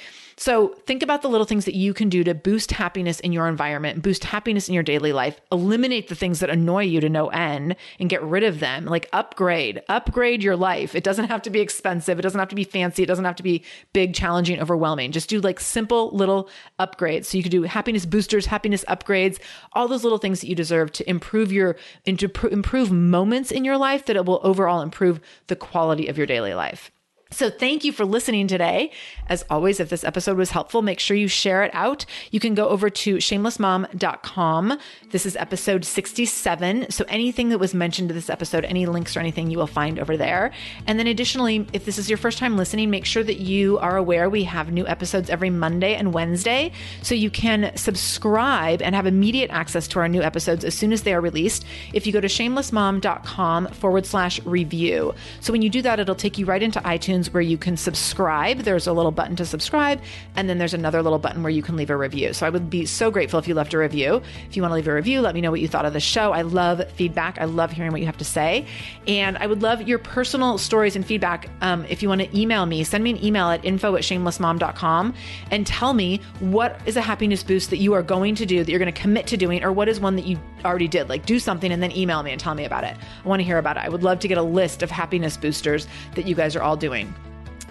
So 0.41 0.69
think 0.87 1.03
about 1.03 1.21
the 1.21 1.29
little 1.29 1.45
things 1.45 1.67
that 1.67 1.75
you 1.75 1.93
can 1.93 2.09
do 2.09 2.25
to 2.25 2.35
boost 2.35 2.71
happiness 2.71 3.21
in 3.21 3.31
your 3.31 3.47
environment, 3.47 4.01
boost 4.01 4.25
happiness 4.25 4.69
in 4.69 4.75
your 4.75 4.83
daily 4.83 5.13
life, 5.13 5.39
eliminate 5.53 6.09
the 6.09 6.15
things 6.15 6.41
that 6.41 6.49
annoy 6.49 6.85
you 6.85 6.99
to 7.01 7.11
no 7.11 7.29
end 7.29 7.77
and 7.99 8.09
get 8.09 8.23
rid 8.23 8.43
of 8.43 8.59
them. 8.59 8.87
Like 8.87 9.07
upgrade, 9.13 9.83
upgrade 9.91 10.43
your 10.43 10.57
life. 10.57 10.95
It 10.95 11.05
doesn't 11.05 11.29
have 11.29 11.43
to 11.43 11.51
be 11.51 11.61
expensive. 11.61 12.19
It 12.19 12.23
doesn't 12.23 12.39
have 12.39 12.49
to 12.49 12.55
be 12.55 12.65
fancy. 12.65 13.03
It 13.03 13.07
doesn't 13.07 13.27
have 13.27 13.37
to 13.37 13.43
be 13.43 13.63
big, 13.93 14.15
challenging, 14.15 14.59
overwhelming. 14.63 15.13
Just 15.13 15.29
do 15.29 15.43
like 15.43 15.61
simple 15.61 16.09
little 16.13 16.49
upgrades. 16.79 17.27
So 17.27 17.37
you 17.37 17.43
could 17.43 17.53
do 17.53 17.65
happiness 17.65 18.07
boosters, 18.07 18.47
happiness 18.47 18.83
upgrades, 18.89 19.39
all 19.75 19.89
those 19.89 20.05
little 20.05 20.17
things 20.17 20.41
that 20.41 20.49
you 20.49 20.55
deserve 20.55 20.91
to 20.93 21.11
improve 21.11 21.53
your, 21.53 21.77
and 22.07 22.19
to 22.19 22.31
pr- 22.31 22.49
improve 22.49 22.91
moments 22.91 23.51
in 23.51 23.67
your 23.67 23.77
life 23.77 24.07
that 24.07 24.17
it 24.17 24.25
will 24.25 24.41
overall 24.43 24.81
improve 24.81 25.21
the 25.49 25.57
quality 25.57 26.09
of 26.09 26.17
your 26.17 26.27
daily 26.27 26.55
life. 26.55 26.91
So, 27.33 27.49
thank 27.49 27.85
you 27.85 27.93
for 27.93 28.05
listening 28.05 28.49
today. 28.49 28.91
As 29.29 29.45
always, 29.49 29.79
if 29.79 29.89
this 29.89 30.03
episode 30.03 30.37
was 30.37 30.51
helpful, 30.51 30.83
make 30.83 30.99
sure 30.99 31.17
you 31.17 31.29
share 31.29 31.63
it 31.63 31.71
out. 31.73 32.05
You 32.33 32.41
can 32.41 32.57
go 32.57 32.69
over 32.69 32.91
to 32.91 33.19
shamelessmom.com. 33.19 34.79
This 35.11 35.25
is 35.25 35.37
episode 35.37 35.85
67. 35.85 36.91
So, 36.91 37.05
anything 37.07 37.51
that 37.51 37.59
was 37.59 37.73
mentioned 37.73 38.09
to 38.09 38.15
this 38.15 38.31
episode, 38.31 38.65
any 38.65 38.85
links 38.87 39.17
or 39.17 39.21
anything, 39.21 39.49
you 39.49 39.59
will 39.59 39.69
find 39.69 40.01
over 40.01 40.17
there. 40.17 40.51
And 40.89 40.99
then, 40.99 41.07
additionally, 41.07 41.69
if 41.73 41.85
this 41.85 41.99
is 41.99 42.11
your 42.11 42.17
first 42.19 42.37
time 42.39 42.57
listening, 42.57 42.91
make 42.91 43.05
sure 43.05 43.23
that 43.23 43.39
you 43.39 43.79
are 43.79 43.97
aware 43.97 44.29
we 44.29 44.43
have 44.45 44.73
new 44.73 44.87
episodes 44.89 45.31
every 45.31 45.51
Monday 45.51 45.95
and 45.95 46.13
Wednesday. 46.13 46.73
So, 47.03 47.15
you 47.15 47.31
can 47.31 47.71
subscribe 47.77 48.83
and 48.83 48.97
have 48.97 49.07
immediate 49.07 49.51
access 49.51 49.87
to 49.89 50.01
our 50.01 50.09
new 50.09 50.21
episodes 50.21 50.65
as 50.65 50.75
soon 50.75 50.93
as 50.93 51.05
they 51.05 51.15
are 51.15 51.21
released. 51.21 51.65
If 51.93 52.09
you 52.09 52.13
go 52.13 52.21
to 52.21 52.27
shamelessmom.com 52.27 53.69
forward 53.69 54.05
slash 54.05 54.45
review. 54.45 55.15
So, 55.41 55.53
when 55.53 55.63
you 55.63 55.71
do 55.71 55.81
that, 55.83 56.01
it'll 56.01 56.17
take 56.17 56.37
you 56.37 56.45
right 56.45 56.61
into 56.61 56.81
iTunes 56.81 57.20
iTunes 57.21 57.33
where 57.33 57.43
you 57.43 57.59
can 57.59 57.77
subscribe. 57.77 58.59
There's 58.59 58.87
a 58.87 58.93
little 58.93 59.13
button 59.13 59.37
to 59.37 59.47
subscribe, 59.47 60.01
and 60.37 60.49
then 60.49 60.59
there's 60.59 60.75
another 60.75 61.03
little 61.03 61.19
button 61.19 61.43
where 61.43 61.51
you 61.51 61.63
can 61.63 61.77
leave 61.77 61.91
a 61.91 61.97
review. 61.97 62.33
So 62.33 62.47
I 62.47 62.51
would 62.51 62.71
be 62.71 62.87
so 62.87 63.11
grateful 63.11 63.39
if 63.39 63.49
you 63.49 63.55
left 63.55 63.75
a 63.75 63.79
review. 63.79 64.23
If 64.49 64.57
you 64.57 64.63
want 64.63 64.73
to 64.73 64.77
leave 64.77 64.89
a 64.89 64.95
review, 64.95 65.21
let 65.21 65.35
me 65.35 65.41
know 65.41 65.51
what 65.51 65.61
you 65.61 65.69
thought 65.69 65.85
of 65.85 65.93
the 65.93 66.01
show. 66.01 66.33
I 66.33 66.43
love 66.43 66.83
feedback. 66.93 67.39
I 67.41 67.45
love 67.45 67.71
hearing 67.71 67.93
what 67.93 68.01
you 68.01 68.07
have 68.07 68.19
to 68.19 68.25
say. 68.25 68.67
And 69.07 69.37
I 69.39 69.47
would 69.47 69.63
love 69.63 69.83
your 69.83 69.99
personal 69.99 70.59
stories 70.59 70.97
and 70.97 71.05
feedback. 71.05 71.49
Um, 71.61 71.85
if 71.87 72.03
you 72.03 72.09
want 72.09 72.23
to 72.23 72.39
email 72.39 72.67
me, 72.67 72.85
send 72.85 73.05
me 73.05 73.11
an 73.11 73.25
email 73.25 73.49
at 73.51 73.65
info 73.65 73.97
at 73.97 74.03
shamelessmom.com 74.03 75.15
and 75.51 75.67
tell 75.67 75.93
me 75.93 76.21
what 76.41 76.81
is 76.87 76.97
a 76.97 77.01
happiness 77.01 77.43
boost 77.43 77.71
that 77.71 77.79
you 77.79 77.93
are 77.95 78.03
going 78.03 78.35
to 78.37 78.47
do, 78.47 78.63
that 78.65 78.71
you're 78.71 78.79
going 78.79 78.93
to 78.93 79.01
commit 79.01 79.27
to 79.29 79.37
doing, 79.37 79.63
or 79.65 79.73
what 79.73 79.89
is 79.89 80.01
one 80.01 80.17
that 80.17 80.27
you 80.27 80.39
already 80.65 80.89
did. 80.89 81.09
Like 81.09 81.27
do 81.27 81.39
something 81.39 81.73
and 81.73 81.83
then 81.83 81.97
email 81.97 82.23
me 82.23 82.33
and 82.33 82.41
tell 82.41 82.55
me 82.55 82.65
about 82.65 82.85
it. 82.85 82.97
I 83.25 83.29
want 83.29 83.41
to 83.41 83.45
hear 83.45 83.59
about 83.59 83.77
it. 83.77 83.85
I 83.85 83.89
would 83.89 84.03
love 84.03 84.19
to 84.21 84.29
get 84.29 84.39
a 84.39 84.43
list 84.43 84.83
of 84.83 84.91
happiness 84.91 85.37
boosters 85.37 85.87
that 86.15 86.27
you 86.27 86.35
guys 86.35 86.57
are 86.57 86.63
all 86.63 86.77
doing. 86.77 87.10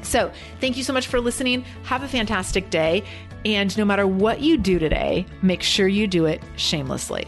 So, 0.01 0.31
thank 0.59 0.77
you 0.77 0.83
so 0.83 0.93
much 0.93 1.07
for 1.07 1.19
listening. 1.19 1.63
Have 1.83 2.03
a 2.03 2.07
fantastic 2.07 2.69
day. 2.69 3.03
And 3.45 3.77
no 3.77 3.85
matter 3.85 4.05
what 4.05 4.41
you 4.41 4.57
do 4.57 4.79
today, 4.79 5.25
make 5.41 5.63
sure 5.63 5.87
you 5.87 6.07
do 6.07 6.25
it 6.25 6.41
shamelessly. 6.57 7.27